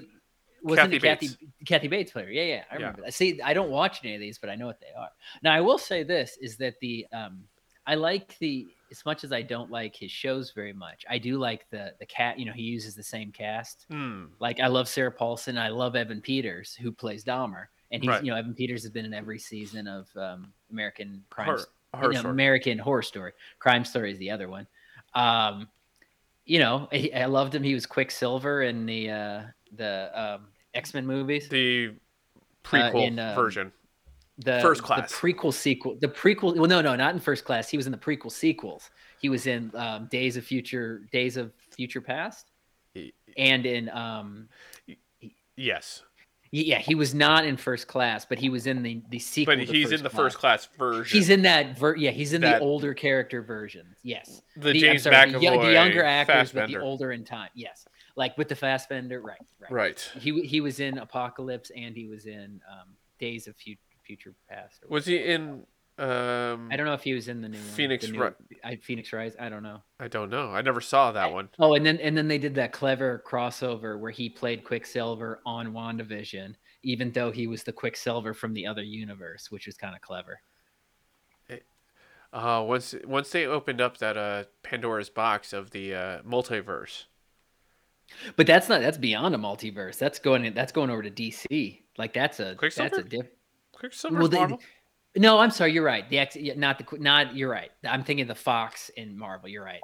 [0.63, 1.37] wasn't Kathy it Kathy Bates.
[1.65, 2.29] Kathy Bates player?
[2.29, 2.79] Yeah, yeah, I Yeah.
[2.79, 3.01] remember.
[3.03, 3.13] that.
[3.13, 5.09] See, I don't watch any of these, but I know what they are.
[5.43, 7.43] Now, I will say this: is that the um,
[7.87, 11.05] I like the as much as I don't like his shows very much.
[11.09, 12.39] I do like the the cat.
[12.39, 13.85] You know, he uses the same cast.
[13.89, 14.25] Hmm.
[14.39, 15.57] Like I love Sarah Paulson.
[15.57, 18.23] I love Evan Peters, who plays Dahmer, and he's Right.
[18.23, 22.05] you know Evan Peters has been in every season of um, American Crime, Horror, horror
[22.07, 22.31] you know, Story.
[22.33, 23.31] American Horror Story.
[23.59, 24.67] Crime Story is the other one.
[25.15, 25.67] Um,
[26.45, 27.61] you know, I, I loved him.
[27.63, 29.41] He was Quicksilver in the uh,
[29.77, 31.49] the um, X Men movies.
[31.49, 31.91] The
[32.63, 33.71] prequel in, um, version.
[34.37, 35.09] The First Class.
[35.11, 36.55] the prequel sequel, the prequel.
[36.55, 37.69] Well, no, no, not in First Class.
[37.69, 38.89] He was in the prequel sequels.
[39.19, 42.51] He was in um, Days of Future, Days of Future Past,
[43.37, 44.47] and in um,
[45.57, 46.03] Yes,
[46.51, 49.57] yeah, he was not in First Class, but he was in the the sequel.
[49.57, 50.21] but he's in the Class.
[50.21, 51.17] first class version.
[51.17, 53.93] He's in that ver- yeah, he's in That- the older character version.
[54.03, 54.41] Yes.
[54.55, 57.49] the, I'm James sorry, McAvoy, the, the younger actors, but the older in time.
[57.55, 57.85] Yes.
[58.19, 59.71] Like with the Fassbender, right, right.
[59.71, 60.11] Right.
[60.19, 64.83] He he was in Apocalypse and he was in um, Days of Fu- Future Past.
[64.89, 65.63] Was he in?
[65.97, 68.31] Um, I don't know if he was in the new one, Phoenix the new- Ri-
[68.61, 69.37] I, Phoenix Rise.
[69.39, 69.83] I don't know.
[70.01, 70.49] I don't know.
[70.51, 71.47] I never saw that one.
[71.59, 75.71] Oh, and then and then they did that clever crossover where he played Quicksilver on
[75.71, 80.01] WandaVision, even though he was the Quicksilver from the other universe, which was kind of
[80.01, 80.41] clever.
[82.31, 87.05] Uh, once once they opened up that uh Pandora's box of the uh, multiverse.
[88.35, 89.97] But that's not that's beyond a multiverse.
[89.97, 91.81] That's going that's going over to DC.
[91.97, 92.89] Like that's a Quicksilver?
[92.89, 93.27] that's a diff.
[93.73, 94.59] Quicksilver's Well, Marvel.
[95.15, 95.73] No, I'm sorry.
[95.73, 96.07] You're right.
[96.09, 97.35] The X, not the not.
[97.35, 97.71] You're right.
[97.87, 99.49] I'm thinking the Fox in Marvel.
[99.49, 99.81] You're right.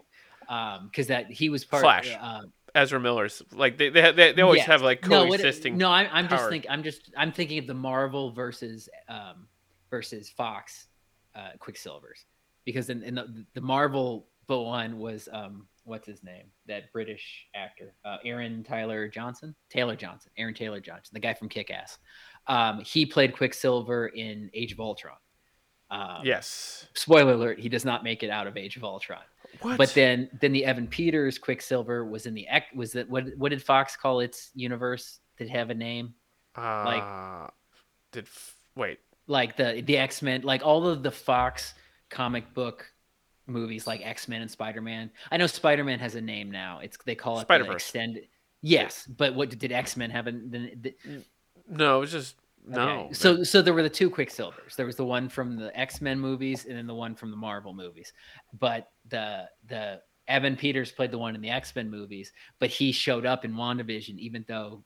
[0.48, 1.82] Um, because that he was part.
[1.82, 2.16] Flash.
[2.20, 2.42] Uh,
[2.76, 4.68] Ezra Miller's like they they, they, they always yes.
[4.68, 5.78] have like no, what- coexisting.
[5.78, 6.70] No, I'm, I'm just thinking.
[6.70, 9.48] I'm just I'm thinking of the Marvel versus um
[9.90, 10.88] versus Fox,
[11.36, 12.26] uh, Quicksilvers,
[12.66, 17.48] because in, in the, the Marvel but one was um what's his name that British
[17.56, 21.98] actor uh, Aaron Tyler Johnson Taylor Johnson Aaron Taylor Johnson the guy from Kick Ass.
[22.48, 25.16] Um, he played Quicksilver in Age of Ultron.
[25.92, 26.88] Um, yes.
[26.96, 29.22] spoiler alert he does not make it out of age of ultron
[29.62, 29.78] What?
[29.78, 33.50] but then then the evan peters quicksilver was in the X- was that what what
[33.50, 36.16] did fox call its universe did it have a name
[37.04, 37.48] uh,
[38.12, 41.76] did f- wait like the the x-men like all of the fox
[42.10, 42.92] comic book
[43.48, 47.38] movies like x-men and spider-man i know spider-man has a name now it's they call
[47.40, 47.76] it Spider-Verse.
[47.76, 48.28] extended
[48.62, 50.96] yes but what did x-men have a the, the,
[51.70, 52.36] no it was just
[52.68, 52.82] no.
[52.82, 53.14] Okay.
[53.14, 54.76] So so there were the two Quicksilvers.
[54.76, 57.38] There was the one from the X Men movies and then the one from the
[57.38, 58.14] Marvel movies.
[58.58, 62.92] But the the Evan Peters played the one in the X Men movies, but he
[62.92, 64.84] showed up in WandaVision, even though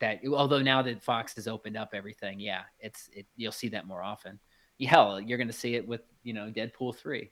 [0.00, 3.86] that although now that Fox has opened up everything, yeah, it's it you'll see that
[3.86, 4.38] more often.
[4.86, 7.30] Hell, you're gonna see it with you know Deadpool three.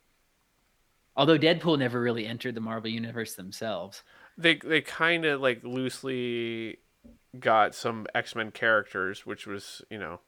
[1.18, 4.04] Although Deadpool never really entered the Marvel universe themselves.
[4.38, 6.78] they they kind of like loosely
[7.38, 10.20] got some X Men characters, which was you know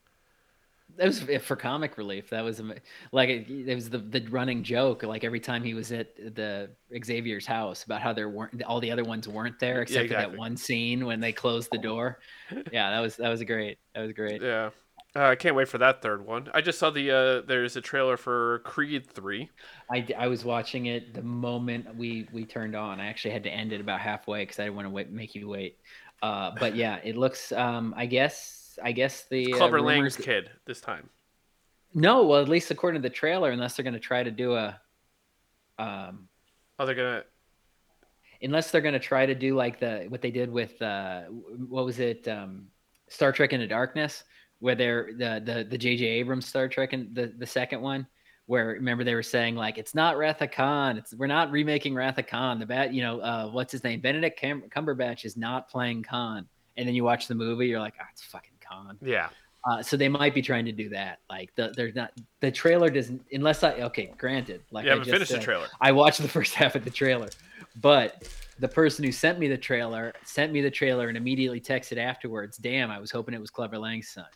[0.97, 2.31] That was for comic relief.
[2.31, 2.61] That was
[3.13, 5.05] like it, it was the the running joke.
[5.05, 6.71] Like every time he was at the
[7.05, 10.33] Xavier's house about how there weren't all the other ones weren't there except for exactly.
[10.33, 12.19] that one scene when they closed the door.
[12.73, 13.79] Yeah, that was that was great.
[13.95, 14.43] That was great.
[14.43, 14.71] yeah.
[15.17, 16.49] Uh, I can't wait for that third one.
[16.55, 19.51] I just saw the uh, there's a trailer for Creed three.
[19.91, 23.01] I, I was watching it the moment we we turned on.
[23.01, 25.35] I actually had to end it about halfway because I didn't want to wait, make
[25.35, 25.79] you wait.
[26.23, 27.51] Uh, but yeah, it looks.
[27.51, 31.11] Um, I guess I guess the uh, Clubber Lang's kid this time.
[31.93, 34.55] No, well, at least according to the trailer, unless they're going to try to do
[34.55, 34.81] a.
[35.79, 36.29] Um,
[36.81, 37.25] Oh, they're gonna
[38.41, 41.85] unless they're going to try to do like the what they did with uh what
[41.85, 42.69] was it um
[43.09, 44.25] Star Trek Into Darkness
[44.61, 48.07] where they're the the the JJ Abrams Star Trek and the the second one
[48.47, 50.97] where remember they were saying like it's not Wrath of Khan.
[50.99, 52.59] It's we're not remaking Wrath of Khan.
[52.59, 54.01] The bat you know uh what's his name?
[54.01, 56.47] Benedict Cam- Cumberbatch is not playing Khan.
[56.77, 58.99] And then you watch the movie you're like oh it's fucking Khan.
[59.03, 59.29] Yeah.
[59.69, 61.21] uh, so they might be trying to do that.
[61.29, 65.05] Like the, they're not the trailer doesn't unless I okay granted like you I haven't
[65.05, 65.69] just finished the trailer.
[65.81, 67.29] I watched the first half of the trailer,
[67.81, 71.99] but the person who sent me the trailer sent me the trailer and immediately texted
[71.99, 74.27] afterwards, "Damn, I was hoping it was Clubber Lang's son."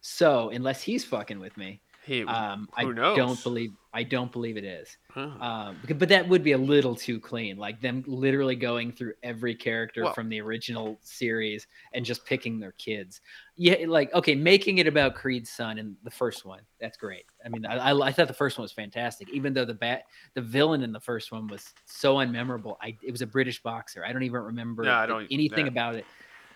[0.00, 3.16] So unless he's fucking with me, He, um, I knows?
[3.16, 4.96] don't believe I don't believe it is.
[5.10, 5.30] Huh.
[5.40, 9.52] Um, but that would be a little too clean, like them literally going through every
[9.54, 13.20] character Well- from the original series and just picking their kids.
[13.56, 17.24] Yeah, like okay, making it about Creed's son in the first one, that's great.
[17.44, 20.04] I mean, I, I, I thought the first one was fantastic, even though the bat,
[20.34, 22.76] the villain in the first one was so unmemorable.
[22.80, 24.04] I it was a British boxer.
[24.06, 26.06] I don't even remember No, I don't- anything about it.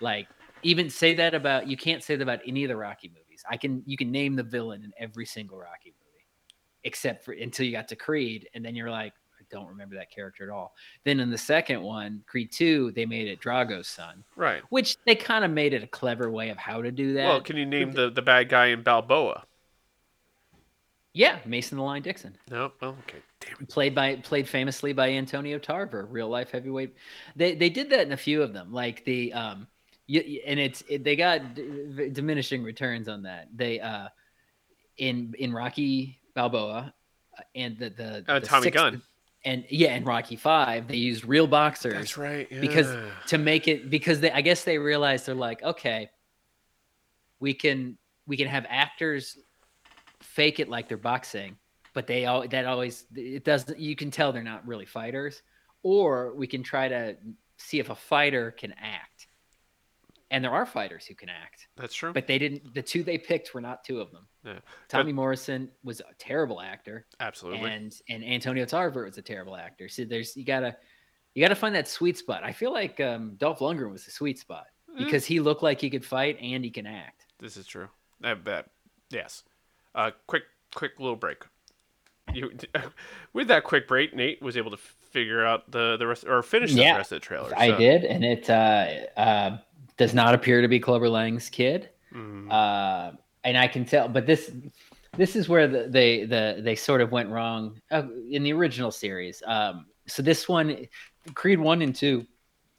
[0.00, 0.28] Like
[0.62, 3.20] even say that about you can't say that about any of the Rocky movies.
[3.48, 6.26] I can you can name the villain in every single Rocky movie,
[6.84, 10.10] except for until you got to Creed, and then you're like, I don't remember that
[10.10, 10.74] character at all.
[11.04, 14.62] Then in the second one, Creed Two, they made it Drago's son, right.
[14.70, 17.26] which they kind of made it a clever way of how to do that.
[17.26, 19.44] Well, can you name the the bad guy in Balboa?
[21.14, 22.36] yeah, Mason the Line Dixon.
[22.50, 22.72] No.
[22.82, 23.18] Oh, okay.
[23.40, 23.68] Damn it.
[23.68, 26.94] played by played famously by Antonio Tarver, real life heavyweight.
[27.36, 29.68] They they did that in a few of them, like the um,
[30.08, 33.48] y- y- and it's it, they got d- diminishing returns on that.
[33.54, 34.08] They uh,
[34.98, 36.92] in in Rocky Balboa
[37.38, 39.02] uh, and the the, Uh, the Tommy sixth- Gunn.
[39.44, 42.48] and yeah, in Rocky Five they used real boxers That's right.
[42.48, 42.88] because
[43.28, 46.10] to make it because they I guess they realized they're like okay,
[47.40, 49.36] we can we can have actors
[50.22, 51.56] fake it like they're boxing,
[51.92, 55.42] but they all that always it doesn't you can tell they're not really fighters,
[55.82, 57.16] or we can try to
[57.58, 59.13] see if a fighter can act,
[60.34, 62.12] and there are fighters who can act, that's true.
[62.12, 62.74] but they didn't.
[62.74, 64.26] The two they picked were not two of them.
[64.44, 64.58] Yeah.
[64.88, 67.70] Tommy Morrison was a terrible actor, Absolutely.
[67.70, 69.88] and and Antonio Tarver was a terrible actor.
[69.88, 70.76] So there's you gotta
[71.34, 72.42] you gotta find that sweet spot.
[72.44, 75.80] I feel like um, Dolph Lundgren was the sweet spot Mm, because he looked like
[75.80, 77.26] he could fight and he can act.
[77.40, 77.88] this is true.
[78.22, 78.66] I bet.
[79.10, 79.42] Yes.
[79.94, 80.44] Uh, quick,
[80.74, 81.42] quick little break.
[82.32, 82.52] You
[83.32, 86.72] with that quick break, Nate was able to figure out the the rest or finish
[86.74, 87.52] the Yeah, rest of the trailer.
[87.56, 89.58] I did, and it uh, uh,
[89.96, 91.90] does not appear to be Clubber Lang's kid.
[92.12, 92.50] Mhm.
[92.50, 94.50] Uh, and I can tell, but this
[95.16, 98.90] this is where the, they the they sort of went wrong uh, in the original
[98.90, 99.42] series.
[99.46, 100.86] Um, so this one,
[101.34, 102.26] Creed one and two,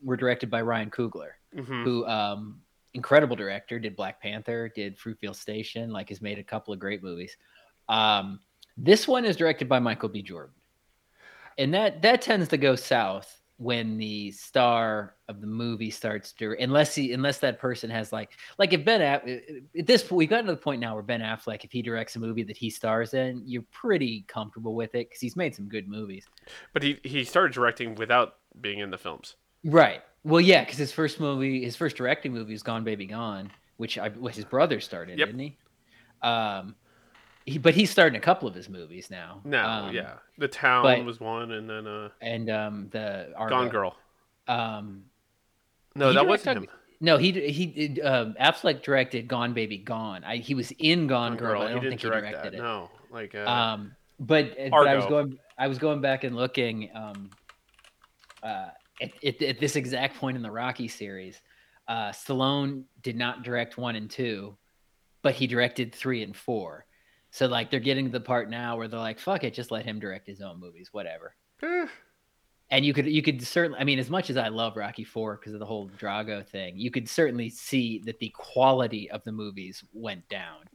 [0.04, 1.84] were directed by Ryan Coogler, Mhm.
[1.84, 2.62] who um,
[2.94, 7.04] incredible director, did Black Panther, did Fruitvale Station, like has made a couple of great
[7.04, 7.38] movies.
[7.90, 8.40] Um,
[8.78, 10.22] this one is directed by Michael B.
[10.22, 10.54] Jordan,
[11.58, 16.56] and that that tends to go south when the star of the movie starts to
[16.60, 19.26] unless he unless that person has like like if Ben Aff-
[19.80, 22.18] at this point we've gotten to the point now where Ben Affleck if he directs
[22.18, 25.70] a movie that he stars in you're pretty comfortable with it because he's made some
[25.70, 26.28] good movies
[26.74, 29.36] But he he started directing without being in the films.
[29.64, 33.50] right well yeah because his first movie his first directing movie was Gone Baby Gone
[33.78, 35.28] which I which his brother started Yep.
[35.30, 35.58] didn't he
[36.24, 36.76] um
[37.46, 40.84] he, but he's starting a couple of his movies now No, Um, yeah, the town
[40.84, 43.56] but- was one, and then uh, and um the Argo.
[43.56, 43.96] Gone Girl.
[44.48, 45.04] um
[45.96, 46.68] No, that wasn't him.
[47.02, 48.00] No, he he did.
[48.06, 50.24] Um, Affleck directed Gone Baby Gone.
[50.24, 51.60] I, he was in Gone, Girl.
[51.60, 52.54] but I don't think he directed that.
[52.54, 52.58] it.
[52.58, 55.38] No, like uh, Um, but, uh, but I was going.
[55.58, 56.90] I was going back and looking.
[56.96, 57.30] Um,
[58.42, 58.70] uh,
[59.02, 61.42] at, at, at this exact point in the Rocky series,
[61.90, 64.56] uh, Stallone did not direct one and two,
[65.22, 66.86] but he directed three and four.
[67.36, 69.84] So like they're getting to the part now where they're like, "Fuck it, just let
[69.84, 71.88] him direct his own movies, whatever." eh,
[72.70, 75.38] and you could you could certainly i mean as much as i love rocky 4
[75.38, 79.32] because of the whole drago thing you could certainly see that the quality of the
[79.32, 80.66] movies went down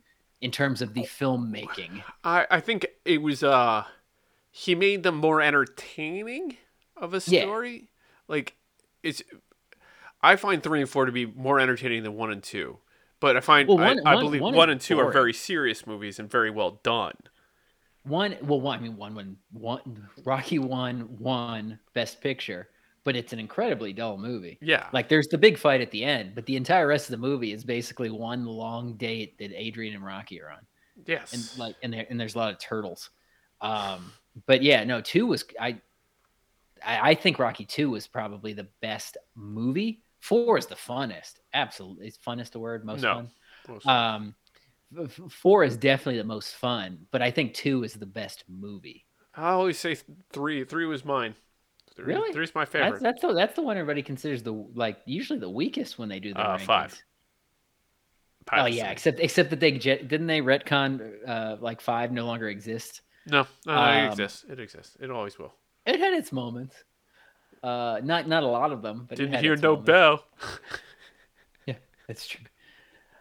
[0.41, 3.85] in terms of the filmmaking I I think it was uh,
[4.51, 6.57] he made them more entertaining
[6.97, 7.43] of a Yeah.
[7.43, 7.91] story.
[8.29, 8.57] Like
[9.03, 9.23] it's,
[10.23, 12.79] I find three and four to be more entertaining than one and two.
[13.21, 15.33] But I find Well, I, one- I one- believe one one, and two are very
[15.35, 17.15] serious movies and very well done.
[18.05, 22.69] one well one i mean one one one rocky one one best picture
[23.05, 24.59] but it's an incredibly dull movie.
[24.61, 27.27] Yeah, like there's the big fight at the end but the entire rest of the
[27.29, 30.67] movie is basically one long date that adrian and rocky are on.
[31.07, 33.11] Yes, and like and there and there's a lot of turtles.
[33.61, 34.13] Um
[34.47, 35.79] but yeah no two was i
[36.85, 42.07] i, I think rocky two was probably the best movie four is the funnest absolutely
[42.07, 43.15] it's funnest a word most No.
[43.15, 43.31] fun
[43.69, 44.35] Most- um
[44.99, 48.45] f- f- four is definitely the most fun but i think two is the best
[48.49, 49.97] movie I always say
[50.33, 50.65] three.
[50.65, 51.37] Three was mine.
[51.95, 52.33] Three, Really?
[52.33, 53.01] Three's my that's, favorite.
[53.01, 56.35] that's the that's the one everybody considers the like usually the weakest when they do
[56.35, 56.63] the Uh, rankings.
[56.67, 57.03] five.
[58.53, 58.93] Oh yeah, Three.
[58.93, 63.03] except except that they didn't they retcon uh, like five no longer exists.
[63.27, 64.45] no, no, um, it exists.
[64.51, 64.97] It exists.
[65.01, 65.55] It always will.
[65.87, 66.75] It had its moments.
[67.63, 70.25] Uh, not not a lot of them, but Didn't hear no bell.
[71.67, 71.75] Yeah,
[72.09, 72.45] that's true.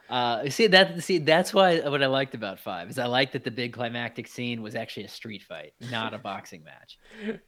[0.09, 3.43] Uh, see that see that's why what I liked about five is I liked that
[3.43, 6.97] the big climactic scene was actually a street fight, not a boxing match.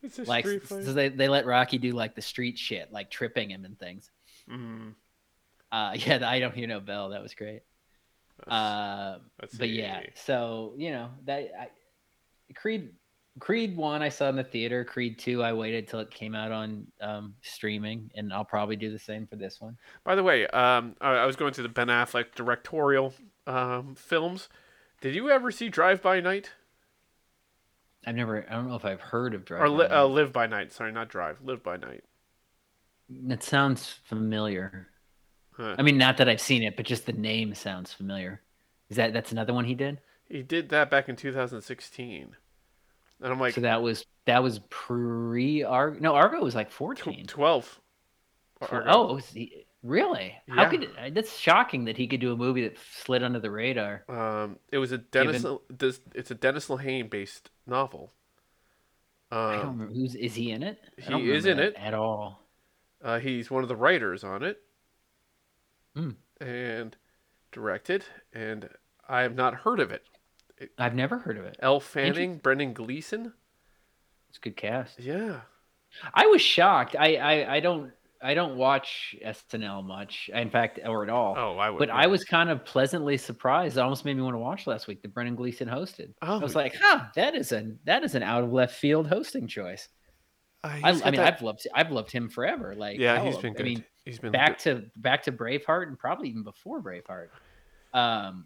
[0.04, 0.94] it's a Like street so fight.
[0.94, 4.12] they they let Rocky do like the street shit, like tripping him and things.
[4.48, 4.94] Mm,
[5.72, 7.10] Uh, yeah, the I don't hear no bell.
[7.10, 7.62] That was great.
[8.48, 11.70] Uh, let's but yeah, so you know that I,
[12.54, 12.90] Creed
[13.40, 14.84] Creed one I saw in the theater.
[14.84, 18.92] Creed two I waited till it came out on um, streaming, and I'll probably do
[18.92, 19.78] the same for this one.
[20.04, 23.14] By the way, um, I, I was going to the Ben Affleck directorial
[23.48, 24.50] um, films.
[25.00, 26.52] Did you ever see Drive by Night
[28.06, 28.46] I've never.
[28.50, 29.62] I don't know if I've heard of Drive.
[29.62, 30.72] or By uh, Live by Night?
[30.72, 31.38] Sorry, not Drive.
[31.44, 32.04] Live by Night.
[33.10, 34.88] that sounds familiar.
[35.52, 35.76] Huh.
[35.78, 38.42] I mean, not that I've seen it, but just the name sounds familiar.
[38.90, 40.00] Is that that's another one he did?
[40.28, 42.36] He did that back in 2016,
[43.22, 46.00] and I'm like, so that was that was pre Argo.
[46.00, 47.28] No, Argo was like tw- fourteen.
[47.28, 47.80] 12.
[48.70, 48.86] Argo.
[48.88, 50.36] Oh, was he, really?
[50.48, 54.04] How could that's shocking that he could do a movie that slid under the radar?
[54.08, 55.44] Um, it was a Dennis.
[55.70, 58.14] This it's a Dennis Lehane based novel.
[59.32, 60.78] I don't Um, remember who's is he in it?
[60.98, 61.74] He is in it.
[61.78, 62.44] at all.
[63.04, 64.62] uh, he's one of the writers on it,
[65.96, 66.12] Hmm.
[66.40, 66.96] and
[67.52, 68.70] directed, and
[69.10, 70.04] I have not heard of it.
[70.78, 71.58] I've never heard of it.
[71.60, 73.34] Elle Fanning, Brendan Gleeson.
[74.30, 75.00] It's a good cast.
[75.00, 75.42] Yeah.
[76.14, 76.96] I was shocked.
[76.98, 77.92] I I, I don't
[78.24, 80.30] I don't watch SNL much.
[80.34, 81.36] In fact, or at all.
[81.38, 81.80] Oh, I would.
[81.80, 83.78] but I was kind of pleasantly surprised.
[83.78, 85.02] It almost made me want to watch last week.
[85.02, 86.14] That Brendan Gleeson hosted.
[86.22, 89.08] Oh, I was like, huh, that is a that is an out of left field
[89.08, 89.90] hosting choice.
[90.64, 92.76] I, I mean, I've loved I've loved him forever.
[92.76, 93.62] Like, yeah, hell he's been good.
[93.62, 94.92] I mean, he's been back good.
[94.94, 97.30] to back to Braveheart and probably even before Braveheart.
[97.94, 98.46] Um,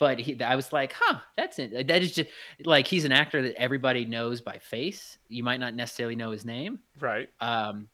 [0.00, 1.86] but he, I was like, huh, that's it.
[1.86, 2.30] That is just
[2.64, 5.18] like he's an actor that everybody knows by face.
[5.28, 7.28] You might not necessarily know his name, right.
[7.40, 7.86] um,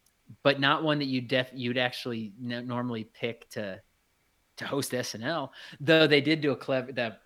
[0.45, 3.81] but not one that you def you'd actually n- normally pick to
[4.59, 5.51] to host SNL.
[5.81, 7.21] Though they did do a clever that.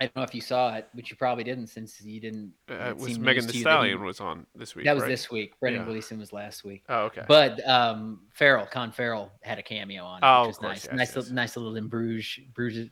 [0.00, 2.52] I don't know if you saw it, but you probably didn't since you didn't.
[2.68, 4.84] Uh, it was Megan news the to you that Stallion was on this week.
[4.84, 5.08] That was right?
[5.08, 5.52] this week.
[5.60, 5.92] Brendan Yeah.
[5.92, 6.82] Gleeson was last week.
[6.88, 7.22] Oh, okay.
[7.28, 10.84] But um, Farrell, Con Farrell had a cameo on it, Oh, which of course, nice.
[10.86, 11.16] yes, nice, yes.
[11.16, 12.88] little, nice little in Bruges, Bruges.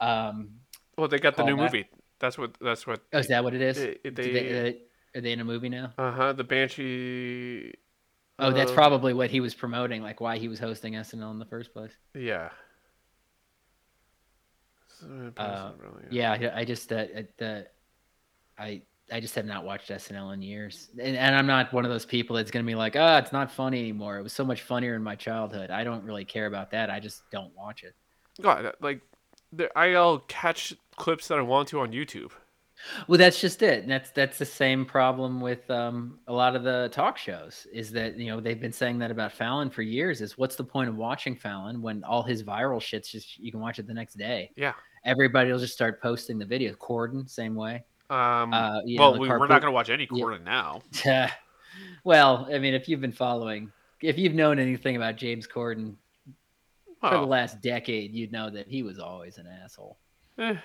[0.00, 0.50] Um,
[0.96, 1.72] well, they got the new callback.
[1.72, 1.88] movie
[2.20, 2.56] That's what.
[2.60, 3.00] That's what.
[3.12, 3.76] Oh, is that what it is?
[3.76, 5.92] They- they- they, uh, are they in a movie now?
[5.98, 6.32] Uh huh.
[6.32, 7.72] The Banshee.
[8.40, 11.38] Oh, that's uh, probably what he was promoting, like why he was hosting SNL in
[11.40, 11.92] the first place.
[12.14, 12.50] Yeah.
[15.36, 17.66] Uh, really, Yeah, I, I just uh, uh, the
[18.58, 18.82] I
[19.12, 22.04] I just have not watched SNL in years, and, and I'm not one of those
[22.04, 24.18] people that's gonna be like, ah, it's not funny anymore.
[24.18, 25.70] It was so much funnier in my childhood.
[25.70, 26.90] I don't really care about that.
[26.90, 27.94] I just don't watch it.
[28.42, 29.00] God, like,
[29.76, 32.32] I'll catch clips that I want to on YouTube.
[33.06, 33.82] Well, that's just it.
[33.82, 37.66] And that's that's the same problem with um, a lot of the talk shows.
[37.72, 40.20] Is that you know they've been saying that about Fallon for years.
[40.20, 43.60] Is what's the point of watching Fallon when all his viral shit's just you can
[43.60, 44.50] watch it the next day.
[44.56, 44.74] Yeah.
[45.04, 46.74] Everybody will just start posting the video.
[46.74, 47.84] Corden, same way.
[48.10, 48.52] Um.
[48.52, 50.24] Uh, know, well, the we, we're not going to watch any Yeah.
[50.24, 50.82] Corden now.
[52.04, 53.72] well, I mean, if you've been following,
[54.02, 55.94] if you've known anything about James Corden
[57.00, 59.98] for the last decade, you'd know that he was always an asshole.
[60.38, 60.56] Eh.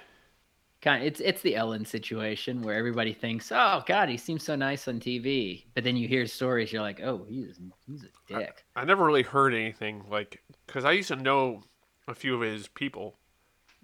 [0.82, 4.56] Kind of, it's it's the Ellen situation where everybody thinks, "Oh God, he seems so
[4.56, 7.58] nice on TV," but then you hear stories, you're like, "Oh, he's
[7.88, 11.62] he's a dick." I, I never really heard anything like because I used to know
[12.08, 13.16] a few of his people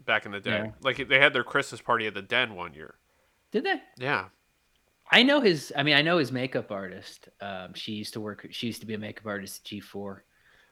[0.06, 0.64] back in the day.
[0.66, 0.72] Yeah.
[0.82, 2.96] Like they had their Christmas party at the Den one year.
[3.52, 3.82] Did they?
[3.98, 4.26] Yeah.
[5.12, 5.74] I know his.
[5.76, 7.30] I mean, I know his makeup artist.
[7.42, 8.48] Um, she used to work.
[8.52, 10.20] She used to be a makeup artist at G4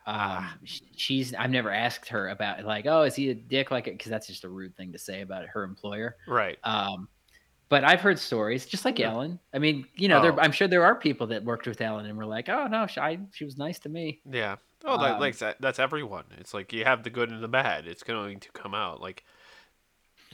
[0.07, 3.97] uh, she's I've never asked her about like, oh, is he a dick like it?
[3.97, 6.57] Because that's just a rude thing to say about her employer, right?
[6.63, 7.09] Um,
[7.67, 9.11] but I've heard stories just like yeah.
[9.11, 9.37] Ellen.
[9.53, 10.21] I mean, you know, oh.
[10.21, 12.87] there, I'm sure there are people that worked with Ellen and were like, oh no,
[12.87, 14.21] she, I, she was nice to me.
[14.25, 14.55] Yeah.
[14.85, 16.23] Oh, that, um, like that, that's everyone.
[16.37, 17.85] It's like you have the good and the bad.
[17.85, 19.25] It's going to come out like.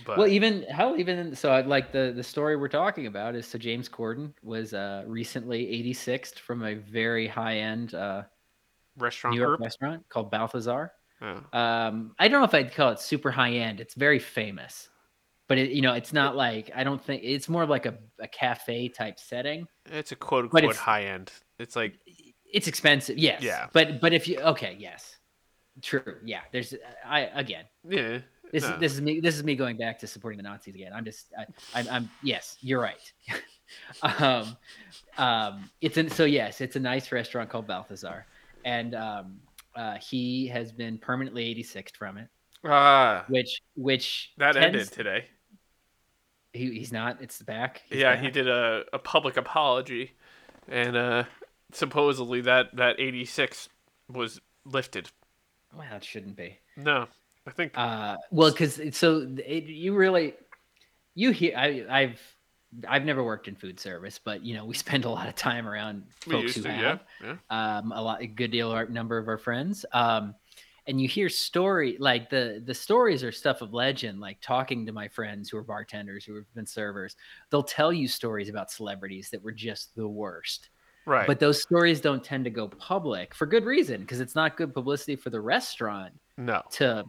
[0.06, 0.20] But...
[0.20, 3.90] Well, even hell, even so, like the the story we're talking about is so James
[3.90, 7.96] Corden was uh, recently 86th from a very high end.
[7.96, 8.24] Uh,
[8.98, 10.92] restaurant New York restaurant called Balthazar.
[11.22, 11.40] Yeah.
[11.54, 13.80] Um, I don't know if I'd call it super high end.
[13.80, 14.90] It's very famous,
[15.48, 17.98] but it, you know, it's not like I don't think it's more of like a,
[18.20, 19.68] a cafe type setting.
[19.86, 21.32] It's a quote unquote high end.
[21.60, 21.94] It's like
[22.52, 23.42] It's expensive, yes.
[23.42, 23.68] Yeah.
[23.74, 25.18] But but if you okay, yes,
[25.82, 26.42] true, yeah.
[26.52, 26.74] There's
[27.06, 27.66] I again.
[27.88, 28.20] yeah.
[28.52, 28.74] This No.
[28.74, 29.20] is this is me.
[29.20, 30.92] This is me going back to supporting the Nazis again.
[30.94, 33.12] I'm just I, I'm, I'm yes, you're right.
[34.04, 34.56] um,
[35.18, 38.28] um, it's an, so yes, it's a nice restaurant called Balthazar,
[38.66, 39.40] and um,
[39.76, 42.28] uh, he has been permanently 86th from it,
[42.64, 45.26] Ah, which which that tends- ended today.
[46.54, 47.22] He, he's not.
[47.22, 47.82] It's the back.
[47.90, 48.24] He's yeah, back.
[48.24, 50.12] he did a, a public apology,
[50.68, 51.24] and uh,
[51.72, 53.70] supposedly that that 86
[54.08, 55.10] was lifted.
[55.76, 56.60] Well, it shouldn't be.
[56.78, 57.08] No,
[57.48, 60.36] I think Uh, well, because so it, you really
[61.16, 62.22] you hear I, I've
[62.88, 65.68] I've never worked in food service, but you know we spend a lot of time
[65.68, 66.72] around we folks who to.
[66.72, 67.04] have.
[67.22, 67.78] Yeah, yeah.
[67.78, 69.86] um, a lot, a good deal, our number of our friends.
[69.92, 70.36] Um,
[70.86, 74.20] and you hear story like the the stories are stuff of legend.
[74.20, 77.16] Like talking to my friends who are bartenders, who have been servers,
[77.50, 80.70] they'll tell you stories about celebrities that were just the worst.
[81.06, 81.28] Right.
[81.28, 84.74] But those stories don't tend to go public for good reason because it's not good
[84.74, 86.62] publicity for the restaurant no.
[86.72, 87.06] to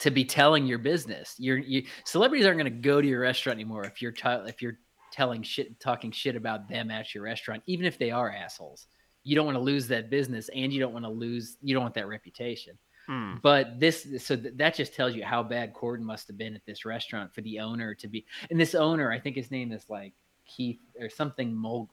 [0.00, 1.34] to be telling your business.
[1.38, 4.62] You're you celebrities aren't going to go to your restaurant anymore if you're t- if
[4.62, 4.78] you're
[5.10, 8.86] telling shit talking shit about them at your restaurant, even if they are assholes.
[9.24, 11.82] You don't want to lose that business, and you don't want to lose you don't
[11.82, 12.78] want that reputation.
[13.06, 13.34] Hmm.
[13.42, 16.64] But this so th- that just tells you how bad Corden must have been at
[16.66, 18.26] this restaurant for the owner to be.
[18.50, 20.12] And this owner, I think his name is like
[20.46, 21.88] Keith or something Mol.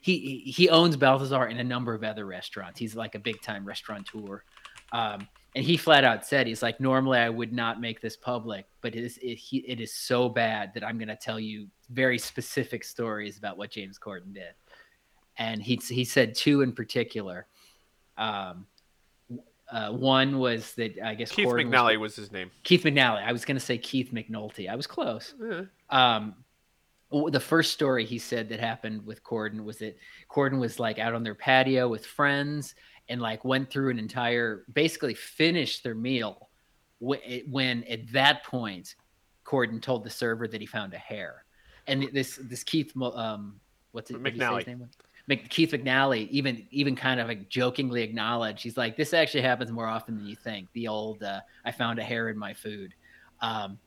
[0.00, 2.78] He he- he owns Balthazar and a number of other restaurants.
[2.78, 4.42] He's like a big time restaurateur.
[4.92, 5.28] Um,
[5.58, 8.94] and he flat out said he's like normally I would not make this public, but
[8.94, 12.16] it is it, he, it is so bad that I'm going to tell you very
[12.16, 14.54] specific stories about what James Corden did.
[15.36, 17.48] And he he said two in particular.
[18.16, 18.66] Um,
[19.72, 22.52] uh, one was that I guess Keith Corden McNally was his name.
[22.62, 23.24] Keith McNally.
[23.24, 24.70] I was going to say Keith McNulty.
[24.70, 25.34] I was close.
[25.42, 25.62] Yeah.
[25.90, 26.36] Um,
[27.10, 29.98] the first story he said that happened with Corden was that
[30.30, 32.76] Corden was like out on their patio with friends
[33.08, 36.48] and like went through an entire, basically finished their meal.
[37.00, 38.96] When at that point,
[39.44, 41.44] Corden told the server that he found a hair,
[41.86, 43.60] and this this Keith, um,
[43.92, 44.14] what's it?
[44.14, 44.66] what did he say his McNally.
[44.66, 44.88] name
[45.48, 49.86] Keith McNally even even kind of like jokingly acknowledged he's like this actually happens more
[49.86, 50.68] often than you think.
[50.72, 52.94] The old uh, I found a hair in my food.
[53.40, 53.78] Um,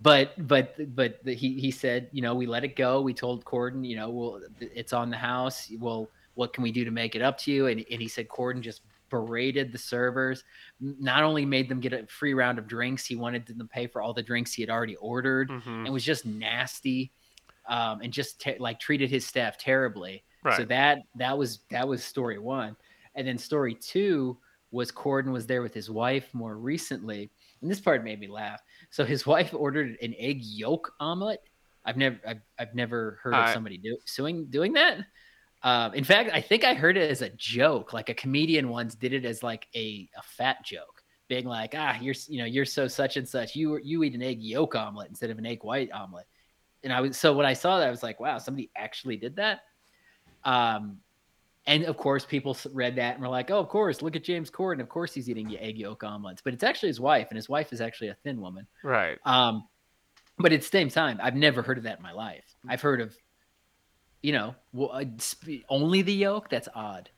[0.00, 3.44] but but but the, he he said you know we let it go we told
[3.44, 7.14] Corden you know well it's on the house well what can we do to make
[7.14, 10.42] it up to you and, and he said Corden just berated the servers
[10.80, 13.86] not only made them get a free round of drinks he wanted them to pay
[13.86, 15.84] for all the drinks he had already ordered Mhm.
[15.84, 17.12] and was just nasty
[17.68, 20.56] um, and just te- like treated his staff terribly Right.
[20.56, 22.74] so that that was that was story one,
[23.14, 24.36] and then story two
[24.72, 27.30] was Corden was there with his wife more recently,
[27.60, 28.60] and this part made me laugh.
[28.90, 31.42] So his wife ordered an egg yolk omelet,
[31.84, 34.98] I've never I've, I've never heard of somebody do, suing doing that.
[35.64, 37.92] Um, in fact, I think I heard it as a joke.
[37.92, 41.96] Like a comedian once did it as like a, a fat joke, being like, "Ah,
[42.00, 43.54] you're you know you're so such and such.
[43.54, 46.26] You you eat an egg yolk omelet instead of an egg white omelet."
[46.82, 49.36] And I was so when I saw that, I was like, "Wow, somebody actually did
[49.36, 49.60] that."
[50.44, 50.98] Um,
[51.66, 54.50] and of course, people read that and were like, "Oh, of course, look at James
[54.50, 54.80] Corden.
[54.80, 57.72] Of course, he's eating egg yolk omelets." But it's actually his wife, and his wife
[57.72, 58.66] is actually a thin woman.
[58.82, 59.18] Right.
[59.24, 59.68] Um,
[60.38, 62.44] but at the same time, I've never heard of that in my life.
[62.68, 63.16] I've heard of,
[64.22, 65.04] you know, uh,
[65.68, 66.48] only the yolk.
[66.48, 67.10] That's odd.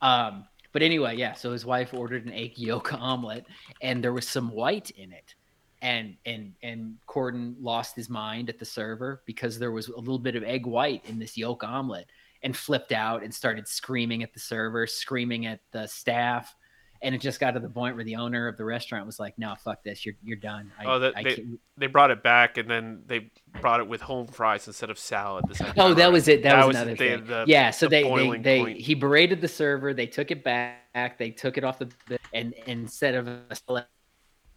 [0.00, 1.34] Um, but anyway, yeah.
[1.34, 3.46] So his wife ordered an egg yolk omelet,
[3.80, 5.34] and there was some white in it,
[5.82, 10.18] and and and Corden lost his mind at the server because there was a little
[10.18, 12.08] bit of egg white in this yolk omelet,
[12.42, 16.54] and flipped out and started screaming at the server, screaming at the staff.
[17.02, 19.36] And it just got to the point where the owner of the restaurant was like,
[19.36, 20.06] "No, fuck this.
[20.06, 20.70] You're you're done.
[20.78, 23.30] I, Oh, they- can't- They brought it back, and then they
[23.60, 25.44] brought it with home fries instead of salad.
[25.48, 26.42] The second Oh, that was it.
[26.44, 27.26] That, That was, was another the- thing.
[27.26, 29.92] the- yeah, so the they they, they he berated the server.
[29.92, 31.18] They took it back.
[31.18, 31.90] They took it off the
[32.32, 33.86] and instead of a salad,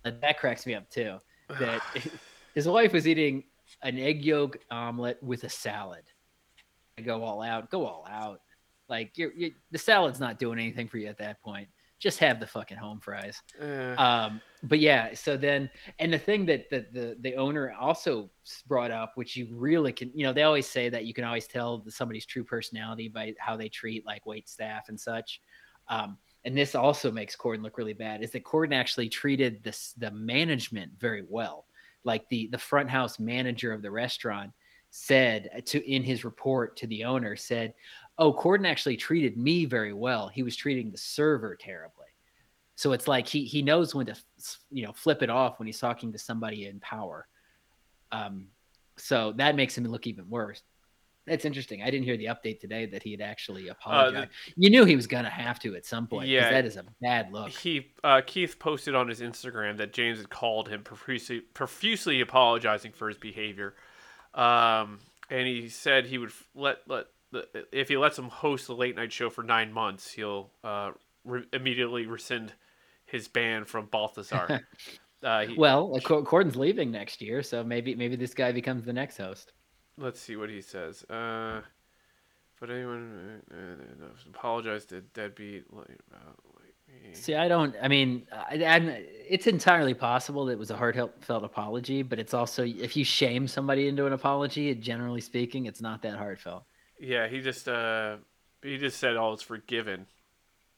[0.03, 1.17] that cracks me up too.
[1.59, 1.81] That
[2.55, 3.43] his wife was eating
[3.81, 6.03] an egg yolk omelet with a salad.
[6.97, 7.69] I go all out.
[7.71, 8.41] Go all out.
[8.87, 11.67] Like you're, you the salad's not doing anything for you at that point.
[12.05, 13.41] Just have the fucking home fries.
[13.59, 18.29] Eh, Um, but yeah, so then, and the thing that the, the the owner also
[18.67, 21.47] brought up, which you really can, you know, they always say that you can always
[21.47, 25.41] tell somebody's true personality by how they treat like wait staff and such.
[25.87, 28.21] Um, and this also makes Corden look really bad.
[28.21, 31.65] Is that Corden actually treated this the management very well?
[32.03, 34.51] Like the the front house manager of the restaurant
[34.91, 37.73] said to in his report to the owner said,
[38.17, 40.27] "Oh, Corden actually treated me very well.
[40.27, 42.05] He was treating the server terribly."
[42.75, 44.15] So it's like he he knows when to
[44.69, 47.27] you know flip it off when he's talking to somebody in power.
[48.11, 48.47] Um,
[48.97, 50.61] so that makes him look even worse.
[51.25, 51.81] That's interesting.
[51.81, 54.29] I didn't hear the update today that he had actually apologized.
[54.55, 56.27] you knew he was gonna have to at some point.
[56.27, 56.51] Yeah.
[56.51, 57.49] that is a bad look.
[57.49, 62.91] he uh, Keith posted on his Instagram that James had called him profusely, profusely apologizing
[62.91, 63.73] for his behavior,
[64.35, 64.99] um,
[65.29, 67.14] and he said he would f- let let the,
[67.71, 70.91] if he lets him host the late night show for nine months, he'll uh,
[71.23, 72.53] re- immediately rescind
[73.05, 74.61] his ban from Balthazar.
[75.23, 78.93] uh, he, Well, uh, Corden's leaving next year, so maybe maybe this guy becomes the
[78.93, 79.53] next host.
[79.97, 81.03] let's see what he says.
[81.03, 81.61] Uh,
[82.59, 87.13] but anyone uh, uh, apologize to deadbeat like, like me.
[87.13, 87.75] See, I don't.
[87.81, 92.63] I mean, I, it's entirely possible that it was a heartfelt apology, but it's also
[92.63, 96.63] if you shame somebody into an apology, generally speaking, it's not that heartfelt.
[96.99, 98.17] Yeah, he just uh,
[98.61, 100.07] he just said all is forgiven.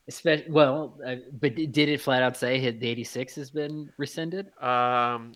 [0.07, 4.47] Especially, well, uh, but did it flat out say the 86 has been rescinded?
[4.61, 5.34] Um,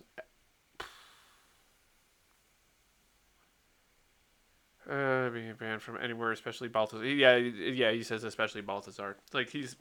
[4.90, 7.04] uh, being banned from anywhere, especially Balthazar.
[7.04, 9.18] Yeah, yeah, he says especially Balthazar.
[9.34, 9.76] Like he's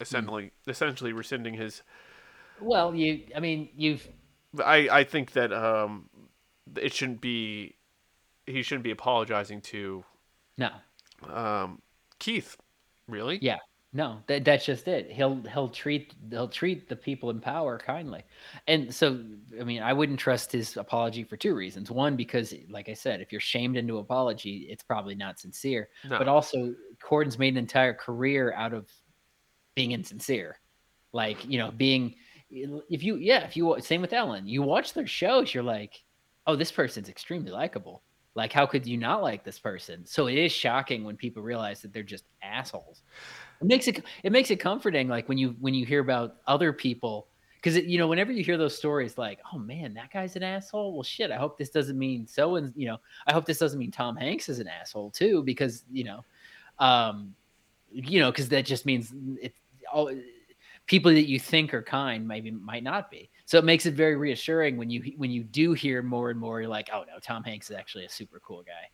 [0.00, 1.82] essentially essentially rescinding his.
[2.60, 4.08] Well, you, I mean, you've
[4.62, 6.08] I I think that um,
[6.76, 7.74] it shouldn't be.
[8.46, 10.04] He shouldn't be apologizing to
[10.58, 10.70] no,
[11.30, 11.80] um
[12.18, 12.56] Keith.
[13.06, 13.38] Really?
[13.42, 13.58] yeah,
[13.94, 15.10] no, that that's just it.
[15.12, 18.24] He'll he'll treat he'll treat the people in power kindly,
[18.66, 19.24] and so
[19.58, 21.92] I mean, I wouldn't trust his apology for two reasons.
[21.92, 25.90] One, because like I said, if you're shamed into apology, it's probably not sincere.
[26.08, 26.18] No.
[26.18, 28.90] but also Corden's made an entire career out of
[29.76, 30.58] being insincere.
[31.12, 32.16] Like, you know, being
[32.50, 36.02] if you yeah, if you same with Ellen, you watch their shows, you're like,
[36.48, 38.02] oh, this person's extremely likable.
[38.34, 40.04] Like, how could you not like this person?
[40.04, 43.02] So it is shocking when people realize that they're just assholes.
[43.60, 46.72] It makes it it makes it comforting, like when you when you hear about other
[46.72, 50.42] people, because you know whenever you hear those stories, like, oh man, that guy's an
[50.42, 50.94] asshole.
[50.94, 53.78] Well, shit, I hope this doesn't mean so, and you know, I hope this doesn't
[53.78, 56.24] mean Tom Hanks is an asshole too, because you know,
[56.80, 57.34] um,
[57.92, 59.58] you know, because that just means it's
[59.92, 60.10] all
[60.86, 63.30] people that you think are kind maybe might not be.
[63.46, 66.60] So it makes it very reassuring when you when you do hear more and more.
[66.60, 68.88] You're like, oh no, Tom Hanks is actually a super cool guy.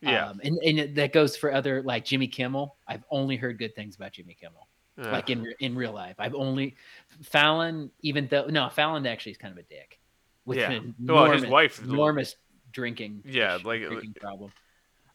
[0.00, 0.28] Yeah.
[0.28, 2.76] um, and and that goes for other like Jimmy Kimmel.
[2.86, 5.10] I've only heard good things about Jimmy Kimmel, Yeah.
[5.12, 6.16] like in in real life.
[6.18, 6.76] I've only
[7.22, 9.98] Fallon, even though no Fallon actually is kind of a dick.
[10.44, 10.72] With Yeah.
[10.72, 12.36] an Well, his wife- enormous
[12.72, 13.22] drinking.
[13.24, 14.52] Yeah, like- drinking problem.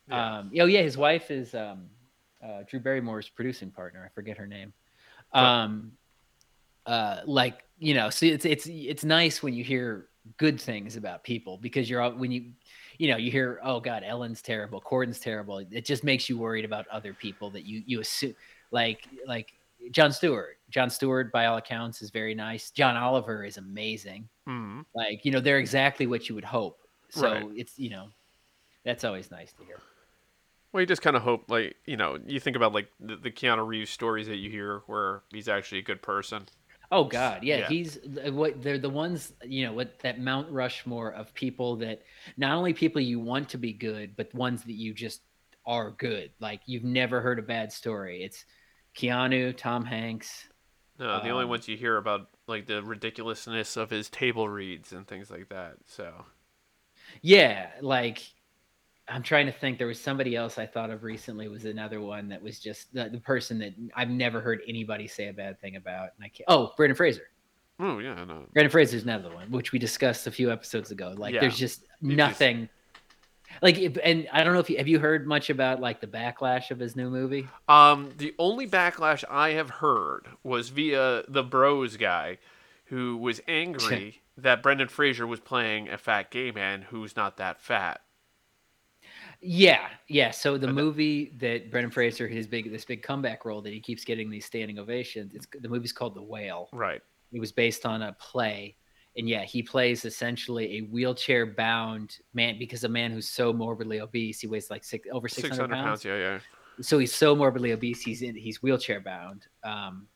[0.07, 0.37] Yeah.
[0.39, 1.87] Um, oh yeah, his wife is um,
[2.43, 4.03] uh, Drew Barrymore's producing partner.
[4.03, 4.73] I forget her name.
[5.33, 5.91] Um,
[6.87, 10.07] uh, like you know, so it's it's it's nice when you hear
[10.38, 12.51] good things about people because you're all- when you
[12.97, 15.59] you know you hear oh god Ellen's terrible, Corden's terrible.
[15.59, 18.36] It just makes you worried about other people that you you assume
[18.71, 19.53] like like
[19.91, 20.57] Jon Stewart.
[20.69, 22.69] Jon Stewart, by all accounts, is very nice.
[22.69, 24.86] John Oliver is amazing Mhm.
[24.93, 27.47] like you know they're exactly what you would hope So Right.
[27.55, 28.09] it's you know,
[28.84, 29.80] that's always nice to hear.
[30.71, 33.32] Well, you just kind of hope, like, you know, you think about like the, the
[33.32, 36.47] Keanu Reeves stories that you hear where he's actually a good person.
[36.91, 37.61] Oh God, yeah, Yeah.
[37.61, 37.99] he's
[38.31, 42.01] what they're the ones you know what that Mount Rushmore of people that
[42.35, 45.21] not only people you want to be good, but ones that you just
[45.67, 46.31] are good.
[46.39, 48.23] Like you've never heard a bad story.
[48.23, 48.43] It's
[48.97, 50.47] Keanu, Tom Hanks.
[50.99, 54.91] No, the only Um, ones you hear about like the ridiculousness of his table reads
[54.93, 55.77] and things like that.
[55.87, 56.25] So
[57.21, 58.21] Yeah, like
[59.10, 59.78] I'm trying to think.
[59.78, 61.47] There was somebody else I thought of recently.
[61.47, 65.28] Was another one that was just the, the person that I've never heard anybody say
[65.30, 66.10] a bad thing about.
[66.18, 66.45] And I can't.
[66.47, 67.24] Oh, Brendan Fraser.
[67.80, 71.14] oh yeah, no, Brendan Fraser's another one, which we discussed a few episodes ago.
[71.18, 71.41] Like, Yeah.
[71.41, 72.70] there's just just- nothing.
[73.64, 76.07] Like, if- and I don't know if you have you heard much about like the
[76.07, 77.47] backlash of his new movie.
[77.68, 82.38] Um, the only backlash I have heard was via the Bros guy,
[82.86, 87.60] who was angry that Brendan Fraser was playing a fat gay man who's not that
[87.60, 88.01] fat.
[89.41, 90.31] Yeah, yeah.
[90.31, 93.79] So the the- movie that Brendan Fraser, his big this big comeback role that he
[93.79, 95.33] keeps getting these standing ovations.
[95.33, 96.69] It's the movie's called The Whale.
[96.73, 97.01] Right.
[97.31, 98.75] It was based on a play,
[99.15, 104.01] and yeah, he plays essentially a wheelchair bound man because a man who's so morbidly
[104.01, 104.39] obese.
[104.41, 106.03] He weighs like six over six hundred pounds.
[106.03, 106.05] pounds.
[106.05, 106.39] Yeah, yeah.
[106.81, 110.07] so he's so morbidly obese he's in he's wheelchair bound um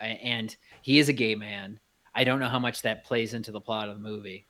[0.00, 1.78] and he is a gay man
[2.12, 4.44] i don't know how much that plays into the plot of the movie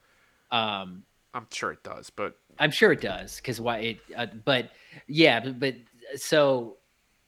[0.50, 1.02] um
[1.34, 4.70] I'm sure it does, but i'm sure it does because why it uh, but
[5.06, 5.74] yeah but, but
[6.16, 6.78] so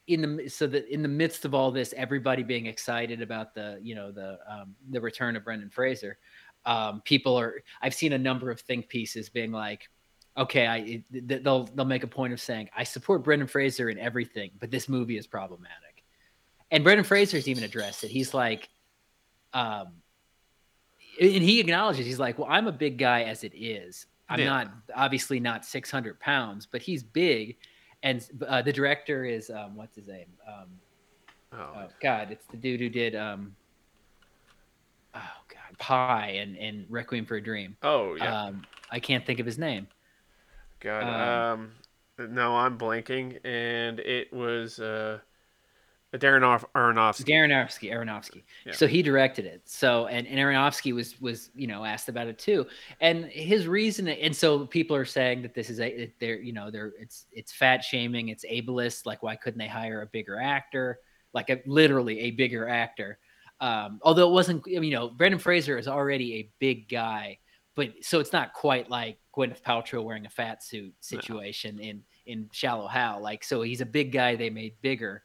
[0.07, 3.79] in the so that in the midst of all this everybody being excited about the
[3.81, 6.17] you know the um the return of brendan fraser
[6.65, 9.89] um people are i've seen a number of think pieces being like
[10.37, 14.51] okay i they'll they'll make a point of saying i support brendan fraser in everything
[14.59, 16.03] but this movie is problematic
[16.71, 18.09] and brendan fraser's even addressed it.
[18.09, 18.69] He's like
[19.53, 19.87] um
[21.19, 24.45] and he acknowledges he's like well i'm a big guy as it is i'm Yeah.
[24.45, 27.57] not obviously not 600 pounds but he's big
[28.03, 30.69] and uh, the director is um what's his name um
[31.53, 33.55] oh, oh god it's the dude who did um
[35.15, 38.43] oh god Pi and and requiem for a dream oh yeah.
[38.45, 39.87] um i can't think of his name
[40.79, 41.03] God.
[41.03, 41.71] um,
[42.17, 45.19] Um, no, I'm blanking, and it was uh,
[46.17, 47.25] Darren Aron- Aronofsky.
[47.25, 48.43] Darren Aronofsky, Aronofsky.
[48.65, 48.73] Yeah.
[48.73, 49.61] So he directed it.
[49.65, 52.67] So and, and Aronofsky was was you know asked about it too,
[52.99, 54.07] and his reason.
[54.07, 57.53] And so people are saying that this is a they're you know they're it's it's
[57.53, 59.05] fat shaming, it's ableist.
[59.05, 60.99] Like why couldn't they hire a bigger actor,
[61.33, 63.17] like a literally a bigger actor?
[63.61, 67.37] Um, although it wasn't, you know, Brendan Fraser is already a big guy,
[67.75, 72.49] but so it's not quite like Gwyneth Paltrow wearing a fat suit situation in in
[72.51, 73.21] Shallow Hal.
[73.21, 75.23] Like so he's a big guy they made bigger.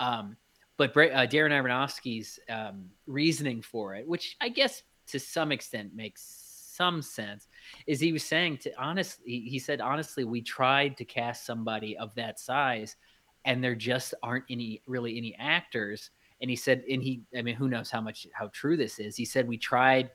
[0.00, 0.36] Um,
[0.76, 5.94] but Bra- uh, Darren Aronofsky's um, reasoning for it, which I guess to some extent
[5.94, 7.48] makes some sense,
[7.86, 11.96] is he was saying to honestly, he, he said honestly, we tried to cast somebody
[11.98, 12.96] of that size,
[13.44, 16.10] and there just aren't any really any actors.
[16.40, 19.16] And he said, and he, I mean, who knows how much how true this is?
[19.16, 20.10] He said we tried,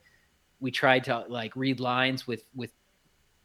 [0.61, 2.71] we tried to like read lines with with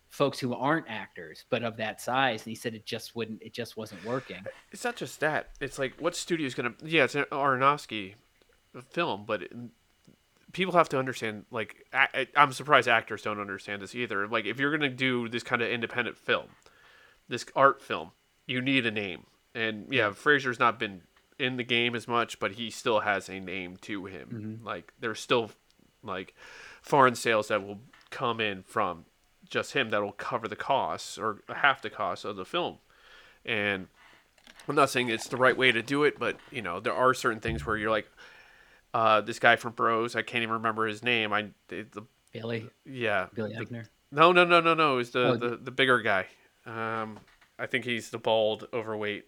[0.09, 3.52] folks who aren't actors but of that size, and he said it just wouldn't, it
[3.52, 4.38] just wasn't working.
[4.38, 5.50] Uh, it's not just that.
[5.61, 6.74] It's like what studio's gonna?
[6.82, 8.14] Yeah, it's an Aronofsky
[8.90, 9.52] film, but it,
[10.52, 11.44] people have to understand.
[11.50, 14.26] Like, I, I'm surprised actors don't understand this either.
[14.26, 16.48] Like, if you're gonna do this kind of independent film,
[17.28, 18.12] this art film,
[18.46, 19.26] you need a name.
[19.54, 21.02] And yeah, Fraser's not been
[21.38, 24.28] in the game as much, but he still has a name to him.
[24.28, 24.66] Mm-hmm.
[24.66, 25.50] Like, there's still
[26.02, 26.34] like
[26.80, 27.80] foreign sales that will
[28.11, 29.04] come in from
[29.49, 32.78] just him that will cover the costs or half the cost of the film.
[33.44, 33.86] And
[34.68, 37.14] I'm not saying it's the right way to do it, but you know, there are
[37.14, 38.09] certain things where you're like,
[38.94, 41.32] uh, this guy from Bros, I can't even remember his name.
[41.32, 43.86] I, the, the Billy, yeah, Billy Eichner.
[44.12, 44.99] no, no, no, no, no.
[44.99, 46.26] It's the, Oh, the the bigger guy.
[46.66, 47.18] Um,
[47.59, 49.26] I think he's the bald, overweight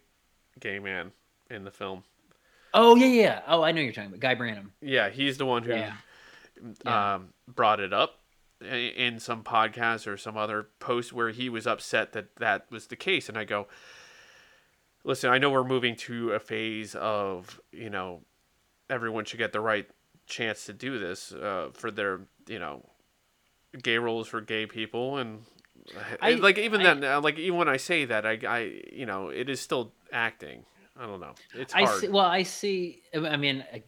[0.59, 1.11] gay man
[1.49, 2.03] in the film.
[2.73, 3.41] Oh yeah, yeah.
[3.47, 4.67] Oh, I know you're talking about Guy Branum.
[4.81, 5.93] Yeah, he's the one who Yeah.
[6.85, 7.15] Yeah.
[7.15, 8.19] um, brought it up
[8.61, 12.95] in some podcast or some other post where he was upset that that was the
[12.95, 13.27] case.
[13.29, 13.67] And I go,
[15.03, 18.21] listen, I know we're moving to a phase of, you know,
[18.89, 19.87] everyone should get the right
[20.27, 22.85] chance to do this uh, for their, you know,
[23.81, 25.17] gay roles for gay people.
[25.17, 25.43] And
[26.21, 28.59] I- like, even I- then, uh, like, even when I say that, I, I,
[28.91, 30.65] you know, it is still acting.
[30.99, 31.33] I don't know.
[31.55, 32.01] It's I hard.
[32.01, 32.07] see.
[32.09, 33.01] Well, I see.
[33.15, 33.83] I mean, I-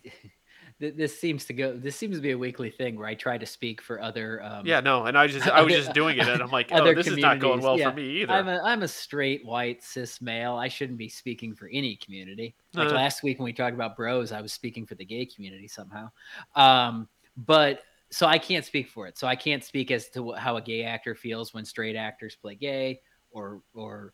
[0.80, 1.76] th- this seems to go.
[1.78, 4.42] This seems to be a weekly thing where I try to speak for other.
[4.44, 6.94] Um, yeah, no, and I just I was just doing it, and I'm like, oh,
[6.94, 7.90] this is not going well Yeah.
[7.92, 8.34] for me either.
[8.34, 10.56] I'm a I'm a straight white cis male.
[10.56, 12.56] I shouldn't be speaking for any community.
[12.74, 12.96] Like Uh.
[12.96, 16.10] last week when we talked about bros, I was speaking for the gay community somehow.
[16.56, 17.08] Um,
[17.38, 19.18] but so I can't speak for it.
[19.18, 22.56] So I can't speak as to how a gay actor feels when straight actors play
[22.56, 23.02] gay
[23.32, 24.14] or or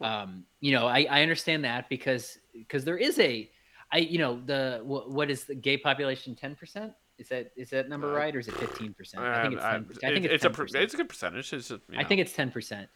[0.00, 3.50] um you know I I understand that because because there is a
[3.92, 6.94] I you know the what, what is the gay population 10%?
[7.18, 9.18] Is that is that number Uh, right or is it 15%?
[9.18, 10.04] I think it's 10%.
[10.04, 10.74] I- I think it's, it's a 10%.
[10.82, 11.52] it's a good percentage.
[11.52, 12.88] It's a, you I think it's 10%.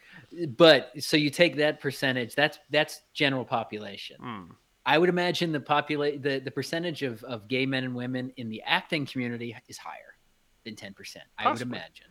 [0.57, 4.17] But so you take that percentage, that's that's general population.
[4.19, 4.43] Hmm.
[4.87, 8.49] I would imagine the populate the, the percentage of, of gay men and women in
[8.49, 10.15] the acting community is higher
[10.63, 11.17] than 10%.
[11.37, 12.07] I would imagine.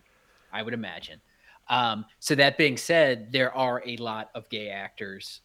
[0.52, 1.20] I would imagine.
[1.68, 5.40] Um, so that being said, there are a lot of gay actors,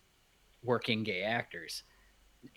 [0.63, 1.83] working gay actors,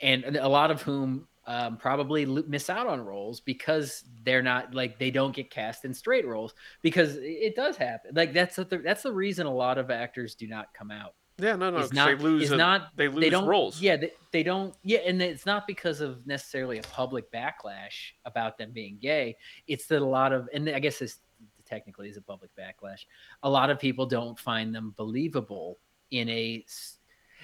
[0.00, 4.98] and a lot of whom um, probably miss out on roles because they're not like
[4.98, 8.12] they don't get cast in straight roles because it does happen.
[8.14, 11.56] Like that's the, that's the reason a lot of actors do not come out Yeah,
[11.56, 11.78] no, no.
[11.80, 12.50] 'cause not they lose.
[12.52, 13.80] a- not they lose they don't roles.
[13.82, 14.72] Yeah, they, they don't.
[14.84, 19.36] Yeah, and it's not because of necessarily a public backlash about them being gay.
[19.66, 21.18] It's that a lot of, and I guess this
[21.66, 23.00] technically is a public backlash.
[23.42, 25.78] A lot of people don't find them believable
[26.12, 26.64] in a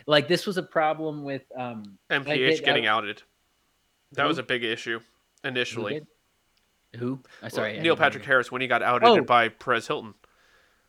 [0.09, 3.22] like this was a problem with um NPH getting I- outed.
[4.12, 4.28] That Who?
[4.28, 5.00] was a big issue
[5.44, 5.94] initially.
[5.94, 6.06] did?
[6.98, 7.20] Who?
[7.42, 8.28] I'm sorry, I Neil Patrick you.
[8.28, 9.22] Harris when he got outed Oh.
[9.22, 10.14] by Perez Hilton.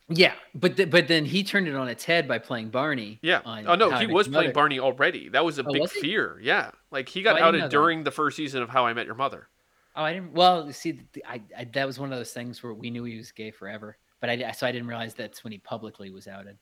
[0.07, 3.19] Yeah, but th- but then he turned it on its head by playing Barney.
[3.21, 3.41] Yeah.
[3.45, 4.53] Oh no, he was playing.
[4.53, 5.29] Barney already.
[5.29, 6.39] That was a Oh, big was fear.
[6.41, 9.05] Yeah, like he Oh, got I outed during the first season of How I Met
[9.05, 9.49] Your Mother.
[9.95, 10.33] Oh, I didn't.
[10.33, 13.31] Well, see, I, I that was one of those things where we knew he was
[13.33, 16.57] gay forever, but I so I didn't realize that's when he publicly was outed.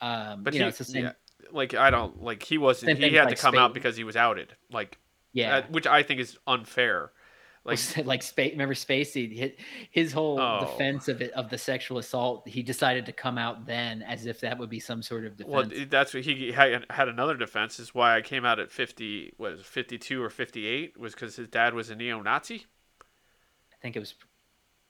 [0.00, 1.04] Um, But you he, know, it's the same.
[1.04, 1.12] yeah,
[1.52, 2.98] like I don't like he wasn't.
[2.98, 4.54] He had like to come out because he was outed.
[4.72, 4.98] Like
[5.32, 7.12] Yeah, uh, which I think is unfair.
[7.64, 8.52] Like like Space.
[8.52, 9.36] Remember Spacey?
[9.36, 9.50] His,
[9.90, 10.60] his whole Oh.
[10.60, 12.48] defense of it of the sexual assault.
[12.48, 15.70] He decided to come out then, as if that would be some sort of defense.
[15.74, 17.78] well, that's what he had, had another defense.
[17.78, 19.32] Is why I came out at fifty.
[19.36, 20.98] what is fifty two or fifty eight?
[20.98, 22.66] Was because his dad was a neo-Nazi.
[23.72, 24.14] I think it was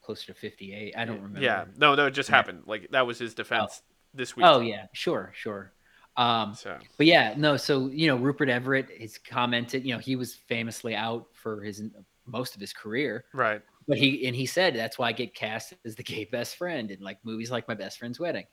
[0.02, 0.94] closer to fifty-eight.
[0.96, 1.40] I don't remember.
[1.40, 2.62] Yeah, no, no, it just happened.
[2.66, 3.82] Like that was his defense
[4.14, 4.46] this week.
[4.46, 5.72] Oh yeah, sure, sure.
[6.18, 7.56] Um, So But yeah, no.
[7.56, 9.84] So you know, Rupert Everett has commented.
[9.86, 11.82] You know, he was famously out for his
[12.26, 13.62] most of his career, right.
[13.86, 16.90] but he and he said that's why I get cast as the gay best friend
[16.90, 18.44] in like movies like My Best Friend's Wedding,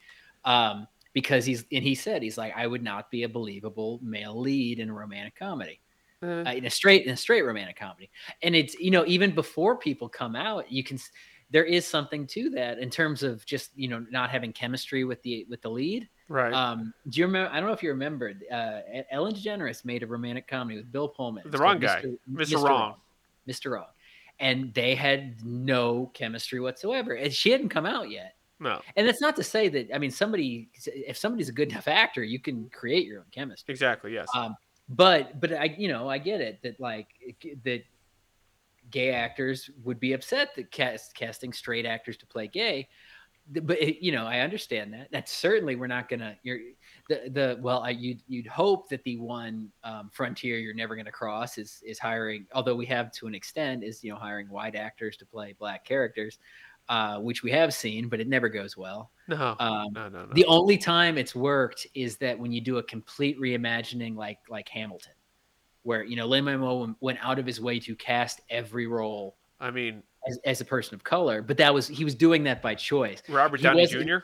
[0.46, 4.40] um, because he's and he said he's like I would not be a believable male
[4.40, 5.82] lead in a romantic comedy,
[6.22, 8.10] Eh, uh, in a straight in a straight romantic comedy,
[8.42, 10.98] and it's you know even before people come out, you can
[11.50, 15.22] there is something to that in terms of just you know not having chemistry with
[15.24, 16.08] the with the lead.
[16.28, 16.54] Right.
[16.54, 17.52] Um, do you remember?
[17.52, 18.44] I don't know if you remembered.
[18.52, 18.80] Uh,
[19.12, 21.44] Ellen DeGeneres made a romantic comedy with Bill Pullman.
[21.46, 22.04] The wrong guy.
[22.32, 22.64] Mr.
[22.64, 22.96] Wrong.
[23.48, 23.72] Mr.
[23.72, 23.86] Wrong,
[24.40, 28.36] and they had no chemistry whatsoever, and she hadn't come out yet.
[28.60, 31.88] no, And that's not to say that I mean somebody if somebody's a good enough
[31.88, 33.72] actor, you can create your own chemistry.
[33.72, 34.14] exactly.
[34.14, 34.28] Yes.
[34.34, 34.56] Um,
[34.90, 37.08] but but I you know I get it that like
[37.64, 37.84] that
[38.92, 42.88] gay actors would be upset that cast casting straight actors to play gay.
[43.48, 45.10] But you know I understand that.
[45.12, 46.36] That's certainly we're not gonna.
[46.42, 46.60] You're
[47.10, 51.12] the the well I you'd you'd hope that the one um, frontier you're never gonna
[51.12, 52.48] cross is is hiring.
[52.54, 55.86] Although we have to an extent is you know hiring white actors to play black
[55.86, 56.40] characters,
[56.90, 59.12] uh, which we have seen, but it never goes well.
[59.28, 60.34] no, Um, no, no, no.
[60.34, 64.68] the only time it's worked is that when you do a complete reimagining, like like
[64.70, 65.14] Hamilton,
[65.84, 69.72] where you know Lin Manuel went out of his way to cast every role I
[69.72, 72.76] mean, as, as a person of color, but that was he was doing that by
[72.76, 73.22] choice.
[73.30, 74.18] Robert Downey Jr.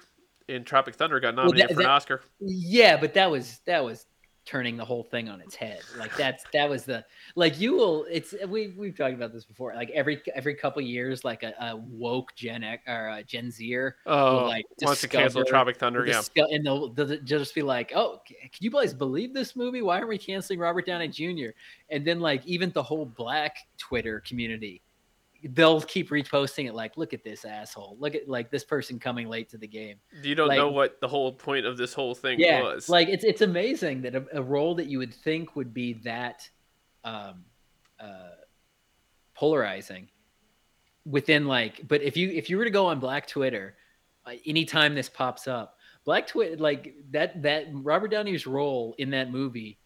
[0.47, 2.21] in Tropic Thunder got Well, nominated that- for an that- Oscar.
[2.39, 4.05] Yeah, but that was that was
[4.43, 5.79] turning the whole thing on its head.
[5.99, 8.07] Like that's that was the like you will.
[8.09, 9.75] It's we we've talked about this before.
[9.75, 13.97] Like every every couple years, like a, a woke Gen X or a Gen Zer
[14.07, 16.03] Oh, like, wants to cancel Tropic Thunder.
[16.07, 19.83] Yeah, discuss- and they'll, they'll just be like, "Oh, can you guys believe this movie?
[19.83, 21.51] Why aren't we canceling Robert Downey Jr.?"
[21.91, 24.81] And then like even the whole Black Twitter community,
[25.43, 26.73] they'll keep reposting it.
[26.73, 27.97] Like, look at this asshole.
[27.99, 29.97] Look at like this person coming late to the game.
[30.23, 32.89] you don't like- know what the whole point of this whole thing Yeah, was.
[32.89, 36.47] like it's it's amazing that a, a role that you would think would be that
[37.03, 37.43] um,
[37.99, 38.29] uh,
[39.35, 40.07] polarizing
[41.05, 43.75] within like, but if you if you were to go on Black Twitter,
[44.25, 49.31] uh, anytime this pops up, Black Twitter like that that Robert Downey's role in that
[49.31, 49.79] movie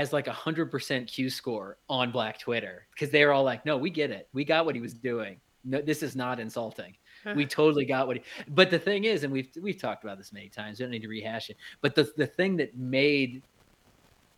[0.00, 3.76] has like a hundred percent Q score on Black Twitter because they're all like, no,
[3.76, 5.36] we get it, we got what he was doing.
[5.64, 6.96] No, this is not insulting.
[7.36, 8.22] We totally got what he.
[8.48, 10.80] But the thing is, and we've we've talked about this many times.
[10.80, 11.58] I don't need to rehash it.
[11.82, 13.42] But the the thing that made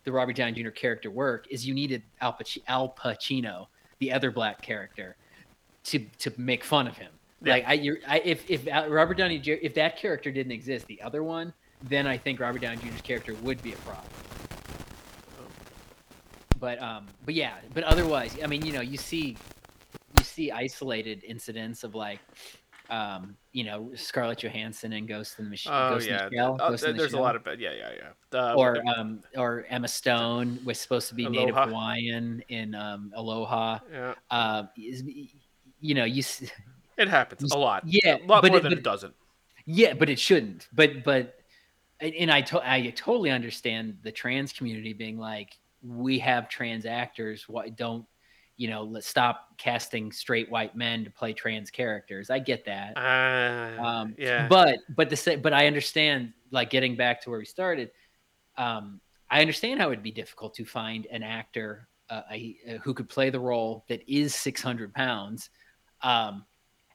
[0.03, 0.69] the Robert Downey Jr.
[0.69, 3.67] character work is you needed Al, Pac- Al Pacino,
[3.99, 5.15] the other black character,
[5.85, 7.11] to to make fun of him.
[7.41, 7.53] Yeah.
[7.53, 9.53] Like I, you're, I if if Robert Downey Jr.
[9.61, 11.53] if that character didn't exist, the other one,
[11.83, 14.09] then I think Robert Downey Jr.'s character would be a problem.
[16.63, 19.35] But um, but yeah, but otherwise, I mean, you know, you see,
[20.17, 22.19] you see isolated incidents of like,
[22.89, 25.73] um, you know, Scarlett Johansson and Ghost in the Machine.
[25.75, 27.89] Oh Ghost yeah, in the Shell, Uh, in the there's a lot of yeah, yeah,
[28.31, 28.39] yeah.
[28.39, 33.79] Uh, or um, or Emma Stone was supposed to be Native Hawaiian in um, Aloha.
[33.91, 35.03] yeah, Um, is-
[35.81, 36.23] you know, you
[36.97, 37.83] it happens a lot.
[37.85, 39.13] Yeah, a lot but more it- than but- it doesn't.
[39.65, 40.69] yeah, but it shouldn't.
[40.71, 41.41] But but
[41.99, 46.85] and and I to, I totally understand the trans community being like, we have trans
[46.85, 47.45] actors.
[47.47, 48.05] Why don't
[48.57, 48.83] you know?
[48.83, 52.29] Let's stop casting straight white men to play trans characters.
[52.29, 52.97] I get that.
[52.97, 56.33] Uh, Um, yeah, But but the but I understand.
[56.51, 57.89] Like getting back to where we started,
[58.57, 63.09] um, I understand how it'd be difficult to find an actor uh, a, who could
[63.09, 65.49] play the role that is 600 pounds.
[66.03, 66.45] Um,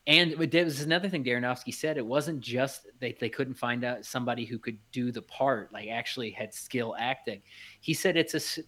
[0.06, 1.98] and but there was another thing Darrenowski said.
[1.98, 5.88] It wasn't just they, they couldn't find out somebody who could do the part, like
[5.88, 7.42] actually had skill acting.
[7.80, 8.62] He said it's a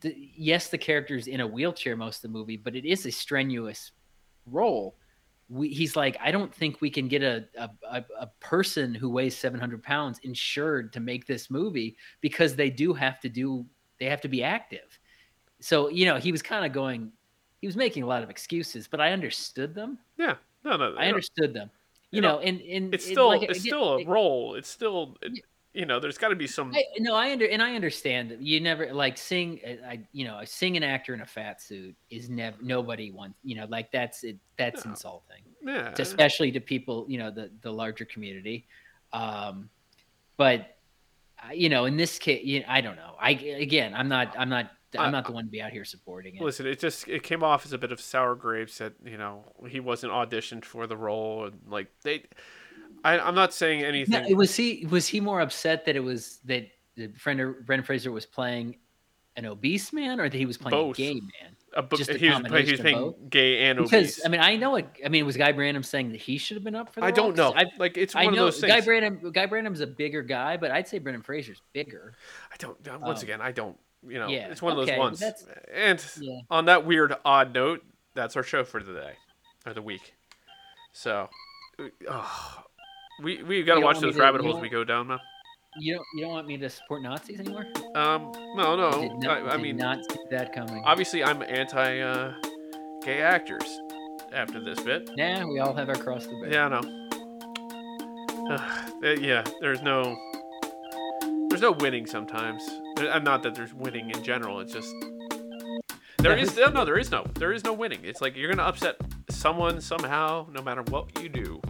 [0.00, 3.10] the, yes, the character's in a wheelchair most of the movie, but it is a
[3.10, 3.92] strenuous
[4.46, 4.96] role.
[5.48, 9.36] We, he's like, I don't think we can get a, a, a, person who weighs
[9.36, 13.64] 700 pounds insured to make this movie because they do have to do,
[14.00, 14.98] they have to be active.
[15.60, 17.12] So, you know, he was kind of going,
[17.60, 19.98] he was making a lot of excuses, but I understood them.
[20.18, 20.34] yeah.
[20.64, 21.70] No, no, I understood them.
[22.10, 24.56] You You know, know, and, and It's and still like, it's again, still a role.
[24.56, 25.44] It's still it-.
[25.76, 26.00] You know.
[26.00, 26.72] There's got to be some.
[26.74, 29.60] I, no, I under and I understand that you never like sing.
[29.66, 33.38] uh, I you know, sing an actor in a fat suit is never nobody wants.
[33.44, 34.36] You know, like that's it.
[34.58, 34.92] That's No.
[34.92, 37.06] insulting, yeah, especially to people.
[37.08, 38.66] You know, the the larger community.
[39.12, 39.68] Um,
[40.36, 40.76] but
[41.44, 43.14] uh, you know, in this case, you I don't know.
[43.20, 44.34] I again, I'm not.
[44.38, 44.70] I'm not.
[44.98, 46.42] I'm not the one to be out here supporting it.
[46.42, 49.44] Listen, it just it came off as a bit of sour grapes that you know
[49.68, 52.22] he wasn't auditioned for the role and like they.
[53.06, 54.36] I, I'm not saying No, anything.
[54.36, 58.26] was he was he more upset that it was that the friend Brendan Fraser was
[58.26, 58.76] playing
[59.36, 60.96] an obese man or that he was playing Both.
[60.98, 61.56] a gay man?
[61.74, 64.24] a just a he was, he was playing gay and Because obese.
[64.24, 64.88] I mean, I know it.
[65.04, 67.00] I mean, was Guy Branum saying that he should have been up for?
[67.00, 67.52] The I don't know.
[67.52, 68.86] 'Cause like it's I, one I know of those Guy things.
[68.86, 69.32] Branum.
[69.32, 72.14] Guy Branum's a bigger guy, but I'd say Brendan Fraser's bigger.
[72.50, 72.76] I don't.
[72.88, 73.78] uh, Once Um, again, I don't.
[74.08, 75.22] You know, yeah, it's one of those ones.
[75.72, 76.38] And Yeah.
[76.50, 77.84] on that weird, odd note,
[78.14, 79.12] that's our show for today,
[79.66, 80.14] or the week.
[80.92, 81.28] So,
[82.08, 82.62] oh,
[83.22, 85.18] we we got to watch those to- rabbit holes we go down, man.
[85.78, 86.06] You don't.
[86.14, 87.66] You don't want me to support Nazis anymore?
[87.94, 89.18] Um, no, no.
[89.20, 90.82] Did I, I did mean, not see that coming.
[90.86, 92.32] obviously, I'm anti uh,
[93.04, 93.78] gay actors.
[94.32, 96.52] After this bit, Yeah, we all have our cross to bear.
[96.52, 97.08] yeah, I know.
[98.50, 100.16] Uh, yeah, there's no,
[101.48, 102.62] there's no winning sometimes.
[102.98, 104.60] Uh, Not that there's winning in general.
[104.60, 104.92] It's just
[106.18, 108.00] there is no, no, there is no, there is no winning.
[108.02, 108.96] It's like you're gonna upset
[109.30, 111.60] someone somehow, no matter what you do.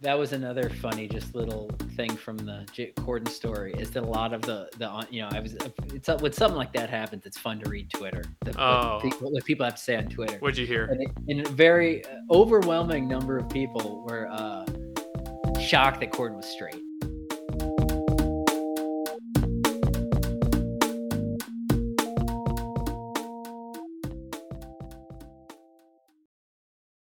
[0.00, 3.74] That was another funny, just little thing from the J- Corden story.
[3.78, 5.56] Is that a lot of the the you know I was
[5.92, 8.22] it's when something like that happens, it's fun to read Twitter.
[8.44, 8.98] The, what Oh.
[9.02, 10.38] people, what people have to say on Twitter.
[10.38, 10.84] What'd you hear?
[10.84, 14.64] And, it- and a very uh, overwhelming number of people were uh,
[15.60, 16.76] shocked that Corden was straight.